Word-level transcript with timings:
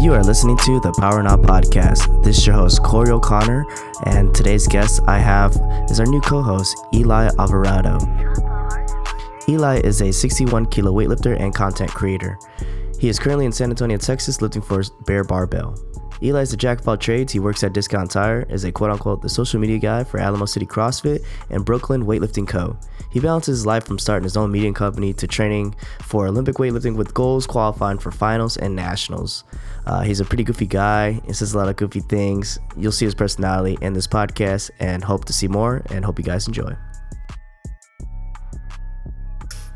You 0.00 0.14
are 0.14 0.22
listening 0.22 0.56
to 0.58 0.78
the 0.78 0.92
Power 0.92 1.24
Not 1.24 1.40
Podcast. 1.40 2.22
This 2.22 2.38
is 2.38 2.46
your 2.46 2.54
host, 2.54 2.84
Corey 2.84 3.10
O'Connor, 3.10 3.66
and 4.06 4.32
today's 4.32 4.68
guest 4.68 5.00
I 5.08 5.18
have 5.18 5.56
is 5.90 5.98
our 5.98 6.06
new 6.06 6.20
co 6.20 6.40
host, 6.40 6.78
Eli 6.94 7.28
Alvarado. 7.36 7.98
Eli 9.48 9.80
is 9.80 10.00
a 10.00 10.12
61 10.12 10.66
kilo 10.66 10.92
weightlifter 10.92 11.36
and 11.40 11.52
content 11.52 11.90
creator. 11.90 12.38
He 13.00 13.08
is 13.08 13.18
currently 13.18 13.44
in 13.44 13.50
San 13.50 13.70
Antonio, 13.70 13.96
Texas, 13.96 14.40
lifting 14.40 14.62
for 14.62 14.84
Bear 15.04 15.24
Barbell. 15.24 15.74
Eli 16.22 16.40
is 16.40 16.52
a 16.52 16.56
jack 16.56 16.80
of 16.80 16.88
all 16.88 16.96
trades. 16.96 17.32
He 17.32 17.38
works 17.38 17.62
at 17.62 17.72
Discount 17.72 18.10
Tire, 18.10 18.46
is 18.48 18.64
a 18.64 18.72
quote 18.72 18.90
unquote 18.90 19.22
the 19.22 19.28
social 19.28 19.60
media 19.60 19.78
guy 19.78 20.04
for 20.04 20.18
Alamo 20.18 20.46
City 20.46 20.66
CrossFit 20.66 21.24
and 21.50 21.64
Brooklyn 21.64 22.04
Weightlifting 22.04 22.46
Co. 22.46 22.76
He 23.10 23.20
balances 23.20 23.58
his 23.58 23.66
life 23.66 23.86
from 23.86 23.98
starting 23.98 24.24
his 24.24 24.36
own 24.36 24.50
media 24.50 24.72
company 24.72 25.12
to 25.14 25.26
training 25.26 25.74
for 26.02 26.26
Olympic 26.26 26.56
weightlifting 26.56 26.96
with 26.96 27.14
goals 27.14 27.46
qualifying 27.46 27.98
for 27.98 28.10
finals 28.10 28.56
and 28.56 28.76
nationals. 28.76 29.44
Uh, 29.86 30.02
he's 30.02 30.20
a 30.20 30.24
pretty 30.24 30.44
goofy 30.44 30.66
guy. 30.66 31.12
He 31.26 31.32
says 31.32 31.54
a 31.54 31.58
lot 31.58 31.68
of 31.68 31.76
goofy 31.76 32.00
things. 32.00 32.58
You'll 32.76 32.92
see 32.92 33.06
his 33.06 33.14
personality 33.14 33.78
in 33.80 33.94
this 33.94 34.06
podcast 34.06 34.70
and 34.78 35.02
hope 35.02 35.24
to 35.26 35.32
see 35.32 35.48
more 35.48 35.82
and 35.90 36.04
hope 36.04 36.18
you 36.18 36.24
guys 36.24 36.46
enjoy. 36.46 36.76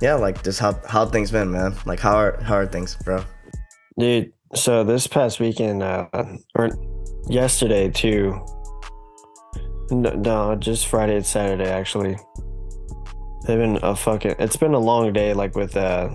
Yeah, 0.02 0.14
like 0.14 0.42
just 0.42 0.58
how 0.58 0.78
how 0.88 1.06
things 1.06 1.30
been, 1.30 1.52
man. 1.52 1.76
Like 1.86 2.00
how 2.00 2.16
are 2.16 2.40
how 2.42 2.56
are 2.56 2.66
things, 2.66 2.96
bro? 3.04 3.24
Dude, 3.96 4.32
so 4.54 4.84
this 4.84 5.06
past 5.06 5.40
weekend, 5.40 5.82
uh, 5.82 6.06
or 6.54 6.70
yesterday 7.28 7.90
too. 7.90 8.44
No, 9.90 10.10
no, 10.10 10.56
just 10.56 10.86
Friday 10.86 11.16
and 11.16 11.26
Saturday 11.26 11.68
actually. 11.68 12.16
They've 13.46 13.58
been 13.58 13.78
a 13.82 13.96
fucking. 13.96 14.36
It's 14.38 14.56
been 14.56 14.74
a 14.74 14.78
long 14.78 15.12
day, 15.12 15.34
like 15.34 15.56
with 15.56 15.76
uh, 15.76 16.10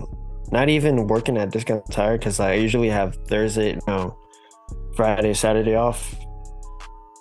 not 0.50 0.68
even 0.68 1.06
working 1.06 1.36
at 1.36 1.50
Discount 1.50 1.90
Tire 1.90 2.16
because 2.16 2.40
I 2.40 2.54
usually 2.54 2.88
have 2.88 3.16
Thursday, 3.26 3.78
no, 3.86 4.18
Friday, 4.96 5.34
Saturday 5.34 5.74
off. 5.74 6.14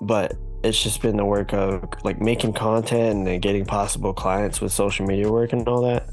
But 0.01 0.33
it's 0.63 0.81
just 0.81 1.01
been 1.01 1.17
the 1.17 1.25
work 1.25 1.53
of 1.53 1.83
like 2.03 2.21
making 2.21 2.53
content 2.53 3.17
and 3.17 3.27
then 3.27 3.39
getting 3.39 3.65
possible 3.65 4.13
clients 4.13 4.61
with 4.61 4.71
social 4.71 5.05
media 5.05 5.31
work 5.31 5.53
and 5.53 5.67
all 5.67 5.81
that. 5.81 6.09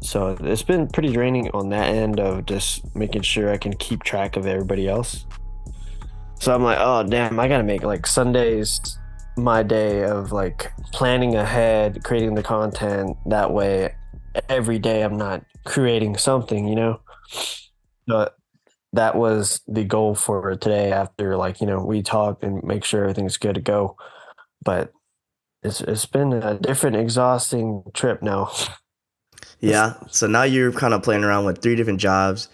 So 0.00 0.36
it's 0.40 0.62
been 0.62 0.86
pretty 0.88 1.12
draining 1.12 1.50
on 1.52 1.68
that 1.70 1.88
end 1.88 2.20
of 2.20 2.46
just 2.46 2.94
making 2.94 3.22
sure 3.22 3.50
I 3.50 3.56
can 3.56 3.74
keep 3.74 4.02
track 4.02 4.36
of 4.36 4.46
everybody 4.46 4.88
else. 4.88 5.26
So 6.40 6.54
I'm 6.54 6.62
like, 6.62 6.78
oh 6.80 7.02
damn, 7.02 7.38
I 7.40 7.48
gotta 7.48 7.64
make 7.64 7.82
like 7.82 8.06
Sundays 8.06 8.98
my 9.36 9.62
day 9.62 10.04
of 10.04 10.32
like 10.32 10.72
planning 10.92 11.36
ahead, 11.36 12.02
creating 12.04 12.34
the 12.34 12.42
content. 12.42 13.16
That 13.26 13.52
way, 13.52 13.94
every 14.48 14.78
day 14.78 15.02
I'm 15.02 15.16
not 15.16 15.44
creating 15.64 16.16
something, 16.16 16.66
you 16.66 16.76
know. 16.76 17.00
But 18.06 18.36
that 18.92 19.16
was 19.16 19.60
the 19.66 19.84
goal 19.84 20.14
for 20.14 20.54
today. 20.56 20.92
After 20.92 21.36
like 21.36 21.60
you 21.60 21.66
know 21.66 21.84
we 21.84 22.02
talked 22.02 22.44
and 22.44 22.62
make 22.62 22.84
sure 22.84 23.02
everything's 23.02 23.36
good 23.36 23.56
to 23.56 23.60
go. 23.60 23.96
But 24.64 24.92
it's 25.62 25.80
it's 25.80 26.06
been 26.06 26.32
a 26.32 26.58
different, 26.58 26.96
exhausting 26.96 27.82
trip 27.94 28.22
now. 28.22 28.50
Yeah. 29.60 29.94
So 30.08 30.26
now 30.26 30.44
you're 30.44 30.72
kind 30.72 30.94
of 30.94 31.02
playing 31.02 31.24
around 31.24 31.44
with 31.44 31.62
three 31.62 31.76
different 31.76 32.00
jobs. 32.00 32.48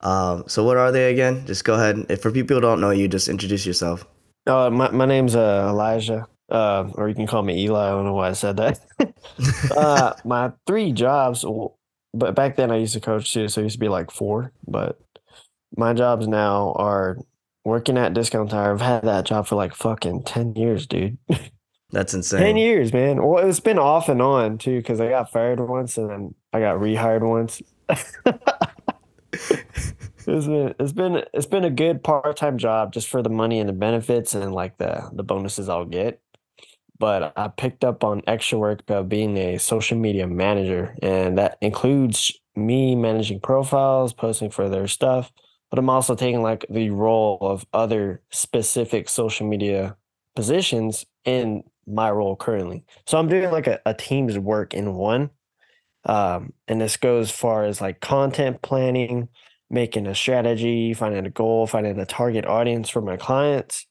Um, 0.00 0.44
so 0.46 0.62
what 0.64 0.76
are 0.76 0.92
they 0.92 1.10
again? 1.10 1.46
Just 1.46 1.64
go 1.64 1.74
ahead. 1.74 2.06
If 2.08 2.22
for 2.22 2.30
people 2.30 2.56
who 2.56 2.60
don't 2.60 2.80
know 2.80 2.90
you, 2.90 3.08
just 3.08 3.28
introduce 3.28 3.66
yourself. 3.66 4.06
Uh, 4.46 4.70
my 4.70 4.90
my 4.90 5.06
name's 5.06 5.34
uh, 5.34 5.66
Elijah, 5.70 6.26
uh, 6.50 6.88
or 6.94 7.08
you 7.08 7.14
can 7.14 7.26
call 7.26 7.42
me 7.42 7.64
Eli. 7.64 7.86
I 7.86 7.90
don't 7.90 8.04
know 8.04 8.12
why 8.12 8.28
I 8.28 8.32
said 8.32 8.58
that. 8.58 8.80
uh, 9.76 10.12
my 10.24 10.52
three 10.66 10.92
jobs, 10.92 11.44
but 12.12 12.34
back 12.34 12.56
then 12.56 12.70
I 12.70 12.76
used 12.76 12.92
to 12.94 13.00
coach 13.00 13.32
too, 13.32 13.48
so 13.48 13.60
it 13.60 13.64
used 13.64 13.76
to 13.76 13.80
be 13.80 13.88
like 13.88 14.10
four. 14.10 14.52
But 14.68 15.00
my 15.76 15.94
jobs 15.94 16.28
now 16.28 16.74
are 16.76 17.16
working 17.64 17.96
at 17.96 18.12
Discount 18.12 18.50
Tire. 18.50 18.72
I've 18.74 18.82
had 18.82 19.04
that 19.04 19.24
job 19.24 19.46
for 19.46 19.56
like 19.56 19.74
fucking 19.74 20.24
ten 20.24 20.54
years, 20.54 20.86
dude. 20.86 21.16
That's 21.94 22.12
insane. 22.12 22.40
Ten 22.40 22.56
years, 22.56 22.92
man. 22.92 23.22
Well, 23.24 23.46
it's 23.48 23.60
been 23.60 23.78
off 23.78 24.08
and 24.08 24.20
on 24.20 24.58
too, 24.58 24.78
because 24.78 25.00
I 25.00 25.08
got 25.10 25.30
fired 25.30 25.60
once 25.60 25.96
and 25.96 26.10
then 26.10 26.34
I 26.52 26.58
got 26.58 26.80
rehired 26.80 27.22
once. 27.22 27.62
it's 29.32 30.26
been 30.26 30.74
it's 30.80 30.92
been 30.92 31.24
it's 31.32 31.46
been 31.46 31.64
a 31.64 31.70
good 31.70 32.02
part 32.02 32.36
time 32.36 32.58
job 32.58 32.92
just 32.92 33.08
for 33.08 33.22
the 33.22 33.30
money 33.30 33.60
and 33.60 33.68
the 33.68 33.72
benefits 33.74 34.34
and 34.34 34.52
like 34.52 34.76
the 34.78 35.08
the 35.12 35.22
bonuses 35.22 35.68
I'll 35.68 35.84
get. 35.84 36.20
But 36.98 37.32
I 37.36 37.46
picked 37.46 37.84
up 37.84 38.02
on 38.02 38.22
extra 38.26 38.58
work 38.58 38.82
of 38.88 39.08
being 39.08 39.36
a 39.36 39.58
social 39.58 39.96
media 39.96 40.26
manager, 40.26 40.96
and 41.00 41.38
that 41.38 41.58
includes 41.60 42.32
me 42.56 42.96
managing 42.96 43.38
profiles, 43.38 44.12
posting 44.12 44.50
for 44.50 44.68
their 44.68 44.88
stuff. 44.88 45.30
But 45.70 45.78
I'm 45.78 45.90
also 45.90 46.16
taking 46.16 46.42
like 46.42 46.66
the 46.68 46.90
role 46.90 47.38
of 47.40 47.64
other 47.72 48.20
specific 48.32 49.08
social 49.08 49.46
media 49.46 49.96
positions 50.34 51.06
in 51.24 51.62
my 51.86 52.10
role 52.10 52.36
currently. 52.36 52.84
So 53.06 53.18
I'm 53.18 53.28
doing 53.28 53.50
like 53.50 53.66
a, 53.66 53.80
a 53.86 53.94
team's 53.94 54.38
work 54.38 54.74
in 54.74 54.94
one. 54.94 55.30
Um, 56.06 56.52
and 56.68 56.80
this 56.80 56.96
goes 56.96 57.30
far 57.30 57.64
as 57.64 57.80
like 57.80 58.00
content 58.00 58.62
planning, 58.62 59.28
making 59.70 60.06
a 60.06 60.14
strategy, 60.14 60.92
finding 60.94 61.24
a 61.24 61.30
goal, 61.30 61.66
finding 61.66 61.98
a 61.98 62.06
target 62.06 62.44
audience 62.44 62.90
for 62.90 63.00
my 63.00 63.16
clients. 63.16 63.86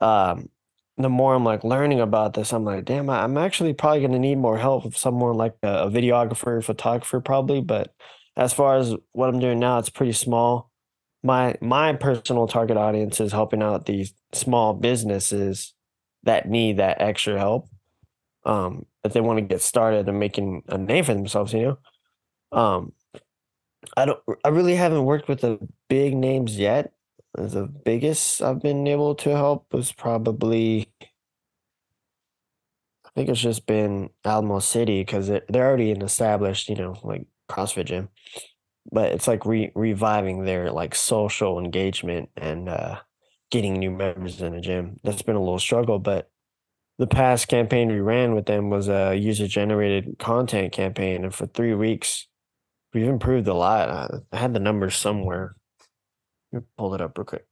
Um, 0.00 0.48
the 0.96 1.08
more 1.08 1.34
I'm 1.34 1.44
like 1.44 1.64
learning 1.64 2.00
about 2.00 2.34
this, 2.34 2.52
I'm 2.52 2.64
like, 2.64 2.84
damn, 2.84 3.10
I'm 3.10 3.36
actually 3.36 3.74
probably 3.74 4.00
going 4.00 4.12
to 4.12 4.18
need 4.18 4.38
more 4.38 4.58
help 4.58 4.84
with 4.84 4.96
someone 4.96 5.34
like 5.34 5.54
a, 5.62 5.86
a 5.86 5.90
videographer, 5.90 6.62
photographer, 6.62 7.20
probably. 7.20 7.60
But 7.60 7.92
as 8.36 8.52
far 8.52 8.76
as 8.76 8.94
what 9.12 9.28
I'm 9.28 9.40
doing 9.40 9.58
now, 9.58 9.78
it's 9.78 9.90
pretty 9.90 10.12
small. 10.12 10.70
My 11.22 11.56
my 11.60 11.94
personal 11.94 12.46
target 12.46 12.76
audience 12.76 13.20
is 13.20 13.32
helping 13.32 13.62
out 13.62 13.86
these 13.86 14.12
small 14.32 14.74
businesses 14.74 15.74
that 16.24 16.48
need 16.48 16.78
that 16.78 17.00
extra 17.00 17.38
help 17.38 17.68
um 18.44 18.84
if 19.04 19.12
they 19.12 19.20
want 19.20 19.38
to 19.38 19.42
get 19.42 19.62
started 19.62 20.08
and 20.08 20.18
making 20.18 20.62
a 20.68 20.78
name 20.78 21.04
for 21.04 21.14
themselves 21.14 21.52
you 21.52 21.78
know? 22.52 22.58
Um 22.58 22.92
i 23.96 24.04
don't 24.04 24.20
i 24.44 24.48
really 24.48 24.74
haven't 24.74 25.04
worked 25.04 25.28
with 25.28 25.40
the 25.40 25.58
big 25.88 26.16
names 26.16 26.58
yet. 26.58 26.92
The 27.34 27.66
biggest 27.66 28.42
i've 28.42 28.60
been 28.62 28.86
able 28.86 29.14
to 29.16 29.30
help 29.30 29.72
was 29.72 29.92
probably 29.92 30.88
i 33.04 33.10
think 33.14 33.28
it's 33.28 33.40
just 33.40 33.66
been 33.66 34.10
alamo 34.24 34.60
city 34.60 35.00
because 35.00 35.28
they're 35.28 35.68
already 35.68 35.90
an 35.90 36.02
established 36.02 36.68
you 36.68 36.76
know 36.76 36.96
like 37.02 37.26
crossfit 37.50 37.86
gym. 37.86 38.08
But 38.92 39.12
it's 39.12 39.26
like 39.26 39.46
re- 39.46 39.72
reviving 39.74 40.44
their 40.44 40.70
like 40.70 40.94
social 40.94 41.58
engagement 41.58 42.30
and 42.36 42.68
uh 42.68 43.00
getting 43.54 43.74
new 43.74 43.92
members 43.92 44.42
in 44.42 44.52
the 44.52 44.60
gym. 44.60 44.98
That's 45.04 45.22
been 45.22 45.36
a 45.36 45.40
little 45.40 45.60
struggle, 45.60 46.00
but 46.00 46.28
the 46.98 47.06
past 47.06 47.46
campaign 47.46 47.88
we 47.88 48.00
ran 48.00 48.34
with 48.34 48.46
them 48.46 48.68
was 48.68 48.88
a 48.88 49.14
user 49.14 49.46
generated 49.46 50.18
content 50.18 50.72
campaign. 50.72 51.22
And 51.22 51.32
for 51.32 51.46
three 51.46 51.72
weeks, 51.72 52.26
we've 52.92 53.06
improved 53.06 53.46
a 53.46 53.54
lot. 53.54 54.10
I 54.32 54.36
had 54.36 54.54
the 54.54 54.58
numbers 54.58 54.96
somewhere. 54.96 55.54
Pull 56.76 56.96
it 56.96 57.00
up 57.00 57.16
real 57.16 57.24
quick. 57.24 57.44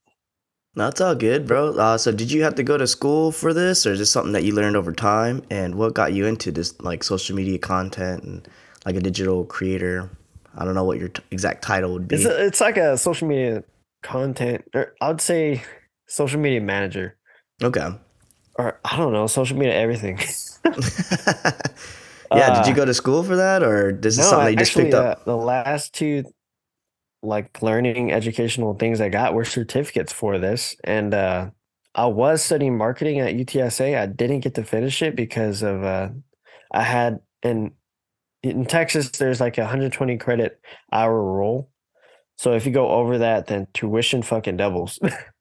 That's 0.75 1.01
all 1.01 1.15
good, 1.15 1.47
bro. 1.47 1.77
Uh, 1.77 1.99
so, 1.99 2.11
did 2.11 2.33
you 2.33 2.43
have 2.43 2.57
to 2.57 2.65
go 2.65 2.77
to 2.77 2.87
school 2.87 3.31
for 3.31 3.53
this, 3.53 3.87
or 3.87 3.93
is 3.93 4.01
this 4.01 4.11
something 4.11 4.33
that 4.33 4.43
you 4.43 4.55
learned 4.55 4.75
over 4.75 4.93
time? 4.93 5.43
And 5.51 5.77
what 5.77 5.95
got 5.95 6.15
you 6.15 6.27
into 6.27 6.51
this, 6.51 6.81
like 6.81 7.05
social 7.05 7.37
media 7.37 7.59
content 7.59 8.25
and 8.25 8.49
like 8.85 8.97
a 8.97 9.01
digital 9.01 9.45
creator? 9.45 10.11
I 10.57 10.65
don't 10.65 10.75
know 10.75 10.85
what 10.85 10.99
your 10.99 11.09
t- 11.11 11.23
exact 11.31 11.62
title 11.62 11.93
would 11.93 12.09
be. 12.09 12.17
It's, 12.17 12.25
a, 12.25 12.45
it's 12.47 12.61
like 12.61 12.77
a 12.77 12.97
social 12.97 13.29
media 13.29 13.65
content, 14.03 14.65
I'd 15.01 15.21
say 15.21 15.62
social 16.12 16.39
media 16.39 16.61
manager. 16.61 17.17
Okay. 17.62 17.89
Or 18.56 18.78
I 18.84 18.97
don't 18.99 19.12
know, 19.15 19.27
social 19.27 19.56
media 19.56 19.75
everything. 19.75 20.19
yeah, 20.67 20.73
uh, 22.31 22.62
did 22.62 22.67
you 22.67 22.75
uh, 22.75 22.77
go 22.77 22.84
to 22.84 22.93
school 22.93 23.23
for 23.23 23.37
that 23.37 23.62
or 23.62 23.93
this 23.93 24.15
is 24.15 24.19
no, 24.19 24.25
something 24.25 24.53
you 24.53 24.59
just 24.59 24.75
picked 24.75 24.95
up? 24.95 25.21
Uh, 25.21 25.25
the 25.25 25.37
last 25.37 25.95
two 25.95 26.25
like 27.23 27.62
learning 27.62 28.12
educational 28.12 28.75
things 28.75 29.00
I 29.00 29.09
got 29.09 29.32
were 29.32 29.44
certificates 29.44 30.12
for 30.12 30.38
this. 30.38 30.76
And 30.85 31.14
uh 31.14 31.50
I 31.94 32.06
was 32.06 32.43
studying 32.43 32.76
marketing 32.76 33.20
at 33.20 33.35
UTSA. 33.35 33.99
I 33.99 34.06
didn't 34.06 34.41
get 34.41 34.55
to 34.55 34.64
finish 34.64 35.03
it 35.03 35.17
because 35.17 35.62
of 35.62 35.82
uh 35.82 36.11
I 36.73 36.82
had 36.82 37.20
in 37.43 37.73
in 38.43 38.67
Texas 38.67 39.11
there's 39.12 39.41
like 39.41 39.56
a 39.56 39.62
120 39.62 40.19
credit 40.19 40.61
hour 40.93 41.23
rule. 41.23 41.70
So 42.37 42.53
if 42.53 42.67
you 42.67 42.73
go 42.73 42.88
over 42.88 43.19
that, 43.19 43.47
then 43.47 43.69
tuition 43.73 44.23
fucking 44.23 44.59
doubles. 44.59 44.99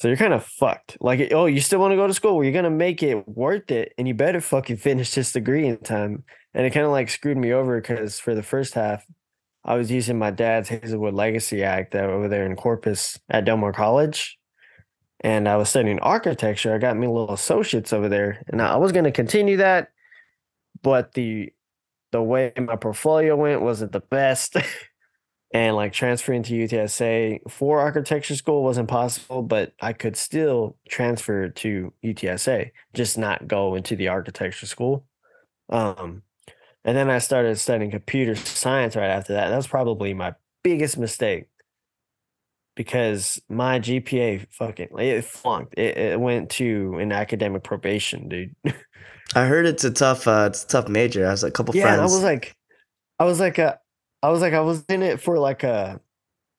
So 0.00 0.08
you're 0.08 0.16
kind 0.16 0.32
of 0.32 0.44
fucked. 0.44 0.96
Like, 1.00 1.30
oh, 1.32 1.44
you 1.44 1.60
still 1.60 1.78
want 1.78 1.92
to 1.92 1.96
go 1.96 2.06
to 2.06 2.14
school? 2.14 2.36
Well, 2.36 2.44
you're 2.44 2.54
gonna 2.54 2.70
make 2.70 3.02
it 3.02 3.28
worth 3.28 3.70
it, 3.70 3.92
and 3.98 4.08
you 4.08 4.14
better 4.14 4.40
fucking 4.40 4.78
finish 4.78 5.12
this 5.14 5.32
degree 5.32 5.66
in 5.66 5.76
time. 5.76 6.24
And 6.54 6.66
it 6.66 6.70
kind 6.70 6.86
of 6.86 6.92
like 6.92 7.10
screwed 7.10 7.36
me 7.36 7.52
over 7.52 7.78
because 7.78 8.18
for 8.18 8.34
the 8.34 8.42
first 8.42 8.72
half, 8.72 9.04
I 9.62 9.74
was 9.74 9.90
using 9.90 10.18
my 10.18 10.30
dad's 10.30 10.70
Hazlewood 10.70 11.12
Legacy 11.12 11.62
Act 11.62 11.92
that 11.92 12.04
over 12.04 12.28
there 12.28 12.46
in 12.46 12.56
Corpus 12.56 13.20
at 13.28 13.44
Del 13.44 13.58
Mar 13.58 13.74
College, 13.74 14.38
and 15.20 15.46
I 15.46 15.58
was 15.58 15.68
studying 15.68 16.00
architecture. 16.00 16.74
I 16.74 16.78
got 16.78 16.96
me 16.96 17.06
a 17.06 17.10
little 17.10 17.34
associates 17.34 17.92
over 17.92 18.08
there, 18.08 18.42
and 18.48 18.62
I 18.62 18.76
was 18.76 18.92
gonna 18.92 19.12
continue 19.12 19.58
that, 19.58 19.88
but 20.82 21.12
the 21.12 21.52
the 22.10 22.22
way 22.22 22.54
my 22.56 22.76
portfolio 22.76 23.36
went 23.36 23.60
wasn't 23.60 23.92
the 23.92 24.00
best. 24.00 24.56
and 25.52 25.74
like 25.74 25.92
transferring 25.92 26.42
to 26.44 26.54
UTSA 26.54 27.50
for 27.50 27.80
architecture 27.80 28.36
school 28.36 28.62
wasn't 28.62 28.88
possible, 28.88 29.42
but 29.42 29.72
I 29.80 29.92
could 29.92 30.16
still 30.16 30.76
transfer 30.88 31.48
to 31.48 31.92
UTSA, 32.04 32.70
just 32.94 33.18
not 33.18 33.48
go 33.48 33.74
into 33.74 33.96
the 33.96 34.08
architecture 34.08 34.66
school. 34.66 35.04
Um, 35.68 36.22
and 36.84 36.96
then 36.96 37.10
I 37.10 37.18
started 37.18 37.58
studying 37.58 37.90
computer 37.90 38.36
science 38.36 38.94
right 38.94 39.10
after 39.10 39.32
that. 39.34 39.48
That 39.48 39.56
was 39.56 39.66
probably 39.66 40.14
my 40.14 40.34
biggest 40.62 40.96
mistake 40.96 41.46
because 42.76 43.42
my 43.48 43.80
GPA 43.80 44.46
fucking 44.50 44.88
it 44.98 45.24
flunked. 45.24 45.74
It, 45.76 45.98
it 45.98 46.20
went 46.20 46.50
to 46.50 46.96
an 46.98 47.10
academic 47.10 47.64
probation, 47.64 48.28
dude. 48.28 48.54
I 49.34 49.46
heard 49.46 49.66
it's 49.66 49.84
a 49.84 49.90
tough, 49.90 50.28
uh, 50.28 50.46
it's 50.48 50.64
a 50.64 50.68
tough 50.68 50.88
major. 50.88 51.26
I 51.26 51.32
was 51.32 51.42
a 51.42 51.50
couple 51.50 51.74
yeah, 51.74 51.82
friends. 51.82 52.00
I 52.00 52.04
was 52.04 52.22
like, 52.22 52.56
I 53.18 53.24
was 53.24 53.40
like, 53.40 53.58
a, 53.58 53.79
I 54.22 54.30
was 54.30 54.40
like, 54.40 54.52
I 54.52 54.60
was 54.60 54.84
in 54.88 55.02
it 55.02 55.20
for 55.20 55.38
like 55.38 55.62
a, 55.62 56.00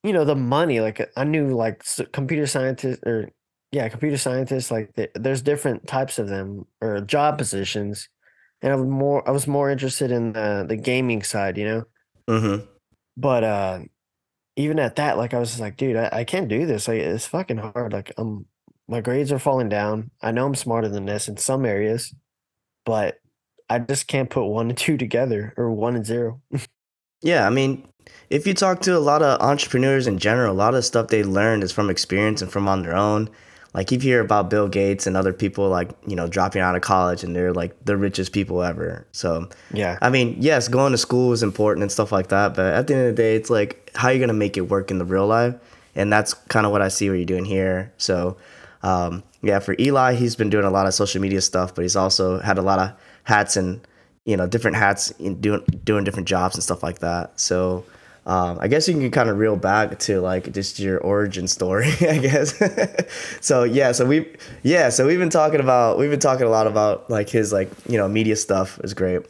you 0.03 0.13
know, 0.13 0.25
the 0.25 0.35
money. 0.35 0.79
Like 0.79 1.11
I 1.15 1.23
knew 1.23 1.49
like 1.49 1.83
computer 2.11 2.47
scientists 2.47 3.01
or 3.05 3.29
yeah, 3.71 3.87
computer 3.89 4.17
scientists. 4.17 4.71
Like 4.71 4.93
there's 5.15 5.41
different 5.41 5.87
types 5.87 6.19
of 6.19 6.27
them 6.27 6.65
or 6.81 7.01
job 7.01 7.37
positions, 7.37 8.09
and 8.61 8.73
I 8.73 8.75
was 8.75 8.87
more, 8.87 9.27
I 9.27 9.31
was 9.31 9.47
more 9.47 9.69
interested 9.69 10.11
in 10.11 10.33
the 10.33 10.65
the 10.67 10.75
gaming 10.75 11.23
side, 11.23 11.57
you 11.57 11.65
know. 11.65 11.83
mm-hmm. 12.27 12.65
But 13.17 13.43
uh, 13.43 13.79
even 14.55 14.79
at 14.79 14.95
that, 14.95 15.17
like 15.17 15.33
I 15.33 15.39
was 15.39 15.49
just 15.49 15.61
like, 15.61 15.77
dude, 15.77 15.95
I, 15.95 16.09
I 16.11 16.23
can't 16.23 16.47
do 16.47 16.65
this. 16.65 16.87
Like 16.87 16.99
it's 16.99 17.27
fucking 17.27 17.57
hard. 17.57 17.93
Like 17.93 18.11
um, 18.17 18.45
my 18.87 19.01
grades 19.01 19.31
are 19.31 19.39
falling 19.39 19.69
down. 19.69 20.11
I 20.21 20.31
know 20.31 20.45
I'm 20.45 20.55
smarter 20.55 20.89
than 20.89 21.05
this 21.05 21.27
in 21.27 21.37
some 21.37 21.65
areas, 21.65 22.13
but 22.85 23.19
I 23.69 23.79
just 23.79 24.07
can't 24.07 24.29
put 24.29 24.45
one 24.45 24.69
and 24.69 24.77
two 24.77 24.97
together 24.97 25.53
or 25.55 25.71
one 25.71 25.95
and 25.95 26.05
zero. 26.05 26.41
Yeah, 27.21 27.45
I 27.45 27.49
mean, 27.49 27.87
if 28.29 28.47
you 28.47 28.53
talk 28.53 28.81
to 28.81 28.97
a 28.97 28.99
lot 28.99 29.21
of 29.21 29.39
entrepreneurs 29.41 30.07
in 30.07 30.17
general, 30.17 30.53
a 30.53 30.55
lot 30.55 30.73
of 30.73 30.85
stuff 30.85 31.07
they 31.07 31.23
learned 31.23 31.63
is 31.63 31.71
from 31.71 31.89
experience 31.89 32.41
and 32.41 32.51
from 32.51 32.67
on 32.67 32.81
their 32.81 32.95
own. 32.95 33.29
Like 33.73 33.91
if 33.91 34.03
you 34.03 34.11
hear 34.11 34.21
about 34.21 34.49
Bill 34.49 34.67
Gates 34.67 35.07
and 35.07 35.15
other 35.15 35.31
people 35.31 35.69
like, 35.69 35.91
you 36.05 36.15
know, 36.15 36.27
dropping 36.27 36.61
out 36.61 36.75
of 36.75 36.81
college 36.81 37.23
and 37.23 37.35
they're 37.35 37.53
like 37.53 37.73
the 37.85 37.95
richest 37.95 38.33
people 38.33 38.61
ever. 38.61 39.07
So, 39.13 39.49
yeah. 39.73 39.97
I 40.01 40.09
mean, 40.09 40.35
yes, 40.39 40.67
going 40.67 40.91
to 40.91 40.97
school 40.97 41.31
is 41.31 41.41
important 41.41 41.83
and 41.83 41.91
stuff 41.91 42.11
like 42.11 42.27
that, 42.29 42.53
but 42.53 42.73
at 42.73 42.87
the 42.87 42.95
end 42.95 43.07
of 43.07 43.15
the 43.15 43.21
day, 43.21 43.35
it's 43.35 43.49
like 43.49 43.91
how 43.95 44.09
are 44.09 44.13
you 44.13 44.19
going 44.19 44.27
to 44.27 44.33
make 44.33 44.57
it 44.57 44.61
work 44.61 44.91
in 44.91 44.97
the 44.97 45.05
real 45.05 45.27
life? 45.27 45.55
And 45.95 46.11
that's 46.11 46.33
kind 46.33 46.65
of 46.65 46.71
what 46.71 46.81
I 46.81 46.89
see 46.89 47.09
what 47.09 47.15
you're 47.15 47.25
doing 47.25 47.45
here. 47.45 47.93
So, 47.97 48.37
um, 48.83 49.23
yeah, 49.41 49.59
for 49.59 49.75
Eli, 49.79 50.13
he's 50.13 50.35
been 50.35 50.49
doing 50.49 50.65
a 50.65 50.69
lot 50.69 50.85
of 50.85 50.93
social 50.93 51.21
media 51.21 51.41
stuff, 51.41 51.73
but 51.73 51.83
he's 51.83 51.95
also 51.95 52.39
had 52.39 52.57
a 52.57 52.61
lot 52.61 52.79
of 52.79 52.93
hats 53.23 53.55
and 53.55 53.85
you 54.25 54.37
know 54.37 54.47
different 54.47 54.77
hats 54.77 55.11
in 55.11 55.41
doing 55.41 55.61
doing 55.83 56.03
different 56.03 56.27
jobs 56.27 56.55
and 56.55 56.63
stuff 56.63 56.83
like 56.83 56.99
that. 56.99 57.39
So 57.39 57.85
um, 58.25 58.59
I 58.61 58.67
guess 58.67 58.87
you 58.87 58.93
can 58.93 59.09
kind 59.09 59.29
of 59.29 59.39
reel 59.39 59.55
back 59.55 59.97
to 59.99 60.21
like 60.21 60.51
just 60.53 60.79
your 60.79 60.99
origin 60.99 61.47
story, 61.47 61.87
I 62.01 62.19
guess. 62.19 62.53
so 63.41 63.63
yeah, 63.63 63.91
so 63.91 64.05
we 64.05 64.27
yeah, 64.63 64.89
so 64.89 65.07
we've 65.07 65.19
been 65.19 65.29
talking 65.29 65.59
about 65.59 65.97
we've 65.97 66.11
been 66.11 66.19
talking 66.19 66.45
a 66.45 66.49
lot 66.49 66.67
about 66.67 67.09
like 67.09 67.29
his 67.29 67.51
like 67.51 67.69
you 67.87 67.97
know 67.97 68.07
media 68.07 68.35
stuff 68.35 68.79
is 68.83 68.93
great, 68.93 69.23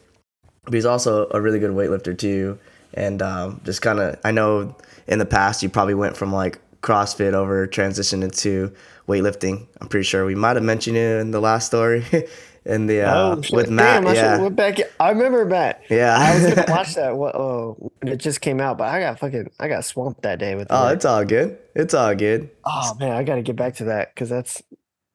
but 0.64 0.74
he's 0.74 0.84
also 0.84 1.28
a 1.30 1.40
really 1.40 1.58
good 1.58 1.70
weightlifter 1.70 2.16
too, 2.16 2.58
and 2.94 3.22
um, 3.22 3.60
just 3.64 3.80
kind 3.80 3.98
of 3.98 4.18
I 4.24 4.30
know 4.30 4.76
in 5.06 5.18
the 5.18 5.26
past 5.26 5.62
you 5.62 5.70
probably 5.70 5.94
went 5.94 6.16
from 6.16 6.32
like 6.32 6.58
CrossFit 6.82 7.32
over 7.32 7.66
transition 7.66 8.22
into 8.22 8.74
weightlifting. 9.08 9.66
I'm 9.80 9.88
pretty 9.88 10.04
sure 10.04 10.26
we 10.26 10.34
might 10.34 10.56
have 10.56 10.64
mentioned 10.64 10.96
it 10.98 11.20
in 11.20 11.30
the 11.30 11.40
last 11.40 11.66
story. 11.66 12.04
in 12.64 12.86
the 12.86 13.02
uh, 13.02 13.36
oh, 13.36 13.42
with 13.52 13.70
Matt. 13.70 14.04
Damn, 14.04 14.14
yeah, 14.14 14.44
I, 14.44 14.48
back, 14.48 14.78
I 15.00 15.10
remember 15.10 15.44
Matt. 15.44 15.82
Yeah, 15.90 16.16
I 16.18 16.34
was 16.34 16.54
gonna 16.54 16.64
watch 16.68 16.94
that. 17.00 17.16
What? 17.16 17.34
Oh, 17.34 17.92
it 18.02 18.18
just 18.18 18.40
came 18.40 18.60
out, 18.60 18.78
but 18.78 18.88
I 18.88 19.00
got 19.00 19.18
fucking, 19.18 19.50
I 19.58 19.68
got 19.68 19.84
swamped 19.84 20.22
that 20.22 20.38
day 20.38 20.54
with. 20.54 20.68
Oh, 20.70 20.88
it's 20.88 21.04
all 21.04 21.24
good. 21.24 21.58
It's 21.74 21.94
all 21.94 22.14
good. 22.14 22.50
Oh 22.64 22.94
man, 22.98 23.12
I 23.12 23.24
got 23.24 23.36
to 23.36 23.42
get 23.42 23.56
back 23.56 23.76
to 23.76 23.84
that 23.84 24.14
because 24.14 24.28
that's. 24.28 24.62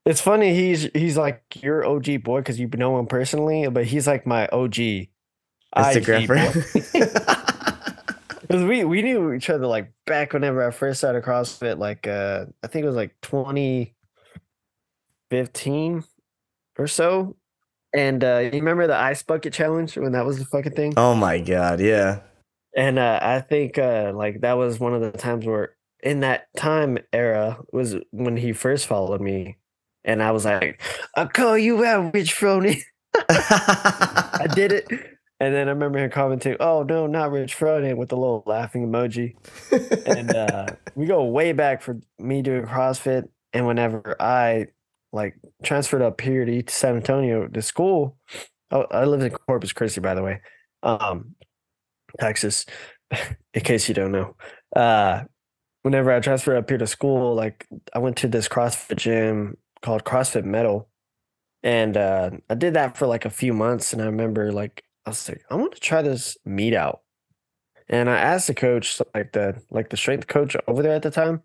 It's 0.05 0.21
funny. 0.21 0.53
He's 0.53 0.89
he's 0.94 1.17
like 1.17 1.41
your 1.61 1.85
OG 1.85 2.23
boy 2.23 2.39
because 2.39 2.59
you 2.59 2.67
know 2.67 2.97
him 2.97 3.07
personally, 3.07 3.67
but 3.67 3.85
he's 3.85 4.07
like 4.07 4.25
my 4.25 4.47
OG 4.47 5.07
Instagram 5.75 6.53
Because 8.41 8.63
we 8.67 8.85
we 8.85 9.01
knew 9.01 9.33
each 9.33 9.49
other 9.49 9.67
like 9.67 9.91
back 10.05 10.31
whenever 10.33 10.65
I 10.65 10.71
first 10.71 10.99
started 10.99 11.23
CrossFit, 11.23 11.77
like 11.77 12.07
uh 12.07 12.45
I 12.63 12.67
think 12.67 12.83
it 12.83 12.88
was 12.88 12.95
like 12.95 13.19
2015 13.21 16.03
or 16.77 16.88
so. 16.88 17.35
And 17.94 18.24
uh, 18.24 18.39
you 18.39 18.51
remember 18.51 18.88
the 18.88 18.95
ice 18.95 19.24
bucket 19.24 19.53
challenge 19.53 19.97
when 19.97 20.12
that 20.12 20.25
was 20.25 20.39
the 20.39 20.45
fucking 20.45 20.74
thing? 20.74 20.94
Oh 20.97 21.15
my 21.15 21.39
god, 21.39 21.79
yeah. 21.79 22.19
And 22.75 23.00
uh, 23.00 23.19
I 23.21 23.41
think 23.41 23.77
uh, 23.77 24.12
like 24.13 24.41
that 24.41 24.57
was 24.57 24.79
one 24.79 24.94
of 24.94 25.01
the 25.01 25.12
times 25.12 25.45
where 25.45 25.75
in 26.03 26.19
that 26.19 26.47
time 26.56 26.97
era 27.12 27.57
was 27.71 27.95
when 28.12 28.38
he 28.38 28.53
first 28.53 28.88
followed 28.88 29.21
me, 29.21 29.57
and 30.03 30.21
I 30.21 30.31
was 30.31 30.45
like, 30.45 30.81
"I'll 31.15 31.27
call 31.27 31.57
you 31.57 31.83
out, 31.83 32.13
Rich 32.13 32.35
Froning." 32.35 32.81
I 33.30 34.47
did 34.53 34.73
it, 34.73 34.88
and 35.39 35.56
then 35.56 35.68
I 35.68 35.71
remember 35.71 35.97
him 35.97 36.12
commenting, 36.12 36.57
"Oh 36.59 36.83
no, 36.83 37.07
not 37.07 37.31
Rich 37.31 37.57
Froning," 37.57 37.97
with 37.97 38.09
the 38.09 38.18
little 38.18 38.44
laughing 38.45 38.88
emoji. 38.88 39.35
and 40.06 40.35
uh, 40.35 40.68
we 40.94 41.07
go 41.07 41.23
way 41.23 41.53
back 41.53 41.81
for 41.81 42.00
me 42.19 42.41
doing 42.44 42.65
CrossFit, 42.65 43.27
and 43.53 43.65
whenever 43.65 44.15
I 44.19 44.68
like 45.17 45.35
transferred 45.63 46.01
up 46.01 46.21
here 46.21 46.45
to 46.45 46.63
San 46.69 46.95
Antonio 46.95 47.47
to 47.47 47.61
school. 47.61 48.17
Oh, 48.71 48.83
I 48.91 49.03
lived 49.03 49.23
in 49.23 49.31
Corpus 49.31 49.73
Christi, 49.73 49.99
by 49.99 50.13
the 50.13 50.23
way, 50.23 50.41
um, 50.83 51.35
Texas. 52.19 52.65
in 53.53 53.61
case 53.61 53.87
you 53.87 53.95
don't 53.95 54.11
know, 54.11 54.35
uh, 54.75 55.23
whenever 55.83 56.11
I 56.11 56.19
transferred 56.19 56.57
up 56.57 56.69
here 56.69 56.77
to 56.77 56.87
school, 56.87 57.35
like 57.35 57.65
I 57.93 57.99
went 57.99 58.17
to 58.17 58.27
this 58.27 58.47
CrossFit 58.47 58.97
gym 58.97 59.57
called 59.81 60.03
CrossFit 60.03 60.43
Metal, 60.43 60.89
and 61.63 61.95
uh, 61.97 62.31
I 62.49 62.55
did 62.55 62.73
that 62.73 62.97
for 62.97 63.07
like 63.07 63.25
a 63.25 63.29
few 63.29 63.53
months. 63.53 63.93
And 63.93 64.01
I 64.01 64.05
remember 64.05 64.51
like 64.51 64.83
I 65.05 65.11
was 65.11 65.27
like, 65.29 65.43
I 65.49 65.55
want 65.55 65.73
to 65.73 65.79
try 65.79 66.01
this 66.01 66.37
meet 66.45 66.73
out, 66.73 67.01
and 67.89 68.09
I 68.09 68.17
asked 68.17 68.47
the 68.47 68.53
coach, 68.53 69.01
like 69.15 69.31
the 69.31 69.61
like 69.71 69.89
the 69.89 69.97
strength 69.97 70.27
coach 70.27 70.55
over 70.67 70.83
there 70.83 70.95
at 70.95 71.03
the 71.03 71.11
time, 71.11 71.41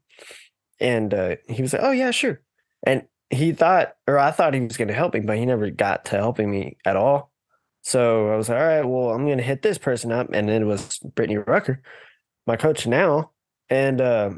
and 0.80 1.14
uh, 1.14 1.36
he 1.48 1.62
was 1.62 1.72
like, 1.72 1.82
"Oh 1.82 1.92
yeah, 1.92 2.10
sure." 2.10 2.40
And 2.84 3.04
he 3.32 3.52
thought, 3.52 3.94
or 4.06 4.18
I 4.18 4.30
thought 4.30 4.54
he 4.54 4.60
was 4.60 4.76
going 4.76 4.88
to 4.88 4.94
help 4.94 5.14
me, 5.14 5.20
but 5.20 5.38
he 5.38 5.46
never 5.46 5.70
got 5.70 6.04
to 6.06 6.16
helping 6.16 6.50
me 6.50 6.76
at 6.84 6.96
all. 6.96 7.32
So 7.80 8.28
I 8.28 8.36
was 8.36 8.48
like, 8.48 8.58
all 8.58 8.64
right, 8.64 8.84
well, 8.84 9.10
I'm 9.10 9.24
going 9.24 9.38
to 9.38 9.44
hit 9.44 9.62
this 9.62 9.78
person 9.78 10.12
up. 10.12 10.28
And 10.32 10.50
it 10.50 10.64
was 10.64 10.98
Brittany 10.98 11.38
Rucker, 11.38 11.82
my 12.46 12.56
coach 12.56 12.86
now. 12.86 13.30
And 13.70 14.00
uh, 14.00 14.30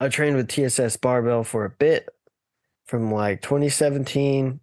I 0.00 0.08
trained 0.08 0.36
with 0.36 0.48
TSS 0.48 0.96
Barbell 0.96 1.44
for 1.44 1.66
a 1.66 1.70
bit 1.70 2.08
from 2.86 3.12
like 3.12 3.42
2017. 3.42 4.60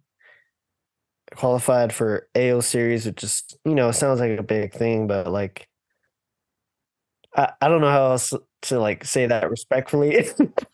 Qualified 1.36 1.92
for 1.92 2.28
AO 2.36 2.60
series, 2.60 3.06
which 3.06 3.16
just, 3.16 3.58
you 3.64 3.74
know, 3.74 3.90
sounds 3.92 4.20
like 4.20 4.38
a 4.38 4.42
big 4.42 4.72
thing, 4.72 5.06
but 5.06 5.26
like, 5.26 5.68
I, 7.34 7.52
I 7.60 7.68
don't 7.68 7.80
know 7.80 7.90
how 7.90 8.10
else 8.10 8.32
to 8.62 8.78
like 8.78 9.04
say 9.04 9.26
that 9.26 9.50
respectfully. 9.50 10.26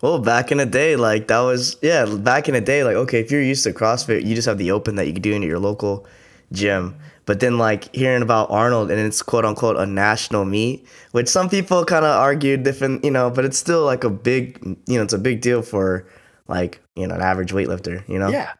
Well, 0.00 0.20
back 0.20 0.52
in 0.52 0.58
the 0.58 0.66
day, 0.66 0.96
like 0.96 1.28
that 1.28 1.40
was 1.40 1.76
yeah. 1.82 2.04
Back 2.04 2.48
in 2.48 2.54
the 2.54 2.60
day, 2.60 2.84
like 2.84 2.96
okay, 2.96 3.20
if 3.20 3.30
you're 3.30 3.42
used 3.42 3.64
to 3.64 3.72
CrossFit, 3.72 4.24
you 4.24 4.34
just 4.34 4.46
have 4.46 4.58
the 4.58 4.70
open 4.70 4.94
that 4.96 5.06
you 5.06 5.12
can 5.12 5.22
do 5.22 5.32
in 5.32 5.42
your 5.42 5.58
local 5.58 6.06
gym. 6.52 6.96
But 7.26 7.40
then 7.40 7.58
like 7.58 7.94
hearing 7.94 8.22
about 8.22 8.50
Arnold 8.50 8.90
and 8.90 8.98
it's 8.98 9.20
quote 9.22 9.44
unquote 9.44 9.76
a 9.76 9.84
national 9.84 10.44
meet, 10.44 10.86
which 11.12 11.28
some 11.28 11.48
people 11.48 11.84
kind 11.84 12.04
of 12.04 12.16
argued 12.16 12.62
different, 12.62 13.04
you 13.04 13.10
know, 13.10 13.28
but 13.28 13.44
it's 13.44 13.58
still 13.58 13.84
like 13.84 14.02
a 14.02 14.08
big, 14.08 14.58
you 14.86 14.96
know, 14.96 15.02
it's 15.02 15.12
a 15.12 15.18
big 15.18 15.40
deal 15.40 15.60
for 15.62 16.08
like 16.46 16.80
you 16.96 17.06
know 17.06 17.14
an 17.14 17.20
average 17.20 17.52
weightlifter, 17.52 18.08
you 18.08 18.18
know. 18.18 18.28
Yeah. 18.28 18.52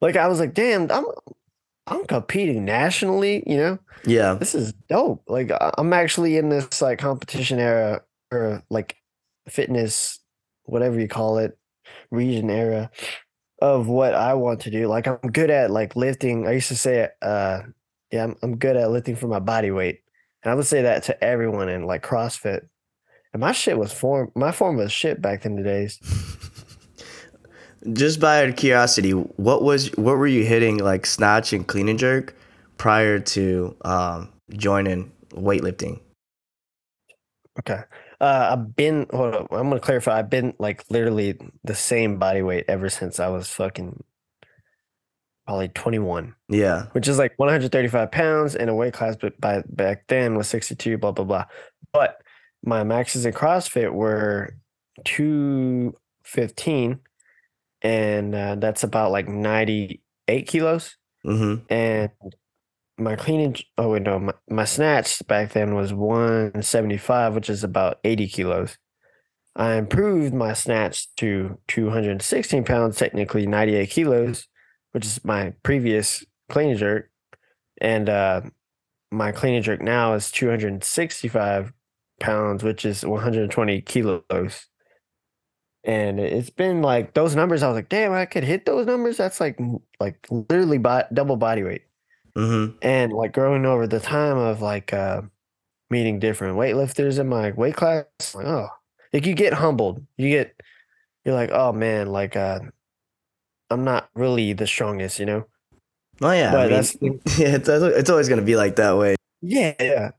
Like 0.00 0.16
I 0.16 0.26
was 0.26 0.40
like, 0.40 0.52
damn, 0.52 0.90
I'm 0.90 1.06
I'm 1.86 2.04
competing 2.06 2.64
nationally, 2.64 3.42
you 3.46 3.56
know. 3.56 3.78
Yeah. 4.04 4.34
This 4.34 4.54
is 4.54 4.72
dope. 4.88 5.22
Like 5.26 5.50
I'm 5.78 5.92
actually 5.92 6.36
in 6.36 6.48
this 6.48 6.82
like 6.82 6.98
competition 6.98 7.58
era 7.58 8.02
or 8.30 8.62
like 8.68 8.96
fitness 9.48 10.18
whatever 10.64 10.98
you 10.98 11.08
call 11.08 11.38
it, 11.38 11.58
region 12.10 12.50
era 12.50 12.90
of 13.60 13.86
what 13.86 14.14
I 14.14 14.34
want 14.34 14.60
to 14.62 14.70
do. 14.70 14.88
Like 14.88 15.06
I'm 15.06 15.18
good 15.18 15.50
at 15.50 15.70
like 15.70 15.96
lifting. 15.96 16.46
I 16.46 16.52
used 16.52 16.68
to 16.68 16.76
say, 16.76 17.08
uh, 17.22 17.62
yeah, 18.10 18.24
I'm, 18.24 18.36
I'm 18.42 18.56
good 18.56 18.76
at 18.76 18.90
lifting 18.90 19.16
for 19.16 19.28
my 19.28 19.38
body 19.38 19.70
weight. 19.70 20.00
And 20.42 20.50
I 20.50 20.54
would 20.54 20.66
say 20.66 20.82
that 20.82 21.04
to 21.04 21.24
everyone 21.24 21.68
in 21.68 21.86
like 21.86 22.02
CrossFit. 22.02 22.66
And 23.32 23.40
my 23.40 23.52
shit 23.52 23.78
was 23.78 23.92
form, 23.92 24.30
my 24.34 24.52
form 24.52 24.76
was 24.76 24.92
shit 24.92 25.22
back 25.22 25.46
in 25.46 25.56
the 25.56 25.62
days. 25.62 25.98
Just 27.92 28.20
by 28.20 28.50
curiosity, 28.52 29.10
what 29.10 29.62
was 29.62 29.88
what 29.96 30.16
were 30.16 30.26
you 30.26 30.44
hitting 30.44 30.78
like 30.78 31.04
snatch 31.04 31.52
and 31.52 31.66
clean 31.66 31.88
and 31.88 31.98
jerk 31.98 32.36
prior 32.76 33.18
to 33.18 33.76
um, 33.84 34.28
joining 34.50 35.10
weightlifting? 35.30 36.00
Okay. 37.58 37.82
Uh, 38.22 38.50
I've 38.52 38.76
been. 38.76 39.06
Hold 39.10 39.34
up. 39.34 39.48
I'm 39.50 39.68
gonna 39.68 39.80
clarify. 39.80 40.18
I've 40.18 40.30
been 40.30 40.54
like 40.60 40.84
literally 40.88 41.36
the 41.64 41.74
same 41.74 42.18
body 42.18 42.40
weight 42.40 42.66
ever 42.68 42.88
since 42.88 43.18
I 43.18 43.26
was 43.28 43.48
fucking 43.48 44.04
probably 45.44 45.68
21. 45.68 46.34
Yeah, 46.48 46.86
which 46.92 47.08
is 47.08 47.18
like 47.18 47.36
135 47.36 48.12
pounds 48.12 48.54
in 48.54 48.68
a 48.68 48.74
weight 48.76 48.94
class, 48.94 49.16
but 49.20 49.38
by 49.40 49.64
back 49.68 50.04
then 50.06 50.36
was 50.36 50.46
62. 50.46 50.98
Blah 50.98 51.10
blah 51.10 51.24
blah. 51.24 51.44
But 51.92 52.22
my 52.64 52.84
maxes 52.84 53.26
in 53.26 53.34
CrossFit 53.34 53.92
were 53.92 54.54
215 55.04 57.00
and 57.82 58.34
uh, 58.34 58.54
that's 58.54 58.84
about 58.84 59.10
like 59.10 59.28
98 59.28 60.46
kilos. 60.46 60.96
Mm-hmm. 61.26 61.64
And 61.72 62.10
my 63.02 63.16
cleaning, 63.16 63.56
oh 63.78 63.90
wait, 63.90 64.02
no, 64.02 64.18
my, 64.18 64.34
my 64.48 64.64
snatch 64.64 65.26
back 65.26 65.52
then 65.52 65.74
was 65.74 65.92
175, 65.92 67.34
which 67.34 67.50
is 67.50 67.64
about 67.64 67.98
80 68.04 68.28
kilos. 68.28 68.78
I 69.54 69.74
improved 69.74 70.32
my 70.32 70.54
snatch 70.54 71.14
to 71.16 71.58
216 71.68 72.64
pounds, 72.64 72.96
technically 72.96 73.46
98 73.46 73.90
kilos, 73.90 74.48
which 74.92 75.04
is 75.04 75.24
my 75.24 75.52
previous 75.62 76.24
clean 76.48 76.70
and 76.70 76.78
jerk. 76.78 77.10
And 77.80 78.08
uh, 78.08 78.42
my 79.10 79.32
clean 79.32 79.54
and 79.54 79.64
jerk 79.64 79.82
now 79.82 80.14
is 80.14 80.30
265 80.30 81.72
pounds, 82.20 82.62
which 82.62 82.84
is 82.84 83.04
120 83.04 83.82
kilos. 83.82 84.66
And 85.84 86.20
it's 86.20 86.50
been 86.50 86.80
like 86.80 87.12
those 87.14 87.34
numbers. 87.34 87.62
I 87.62 87.68
was 87.68 87.74
like, 87.74 87.88
damn, 87.88 88.12
I 88.12 88.24
could 88.24 88.44
hit 88.44 88.64
those 88.64 88.86
numbers. 88.86 89.16
That's 89.16 89.40
like 89.40 89.58
like 89.98 90.26
literally 90.30 90.78
bo- 90.78 91.08
double 91.12 91.36
body 91.36 91.64
weight. 91.64 91.82
Mm-hmm. 92.36 92.76
And 92.82 93.12
like 93.12 93.32
growing 93.32 93.66
over 93.66 93.86
the 93.86 94.00
time 94.00 94.38
of 94.38 94.62
like 94.62 94.92
uh, 94.92 95.22
meeting 95.90 96.18
different 96.18 96.56
weightlifters 96.56 97.18
in 97.18 97.28
my 97.28 97.50
weight 97.52 97.76
class, 97.76 98.06
like 98.34 98.46
oh, 98.46 98.68
like 99.12 99.26
you 99.26 99.34
get 99.34 99.52
humbled. 99.52 100.04
You 100.16 100.30
get 100.30 100.54
you're 101.24 101.34
like, 101.34 101.50
oh 101.52 101.72
man, 101.72 102.08
like 102.08 102.36
uh, 102.36 102.60
I'm 103.70 103.84
not 103.84 104.08
really 104.14 104.52
the 104.52 104.66
strongest, 104.66 105.18
you 105.18 105.26
know. 105.26 105.46
Oh 106.20 106.32
yeah, 106.32 106.52
But 106.52 106.60
I 106.60 106.62
mean, 106.62 106.70
that's- 106.70 106.96
yeah, 107.38 107.56
it's, 107.56 107.68
it's 107.68 108.10
always 108.10 108.28
gonna 108.28 108.42
be 108.42 108.56
like 108.56 108.76
that 108.76 108.96
way. 108.96 109.16
Yeah, 109.40 109.74
yeah. 109.80 110.10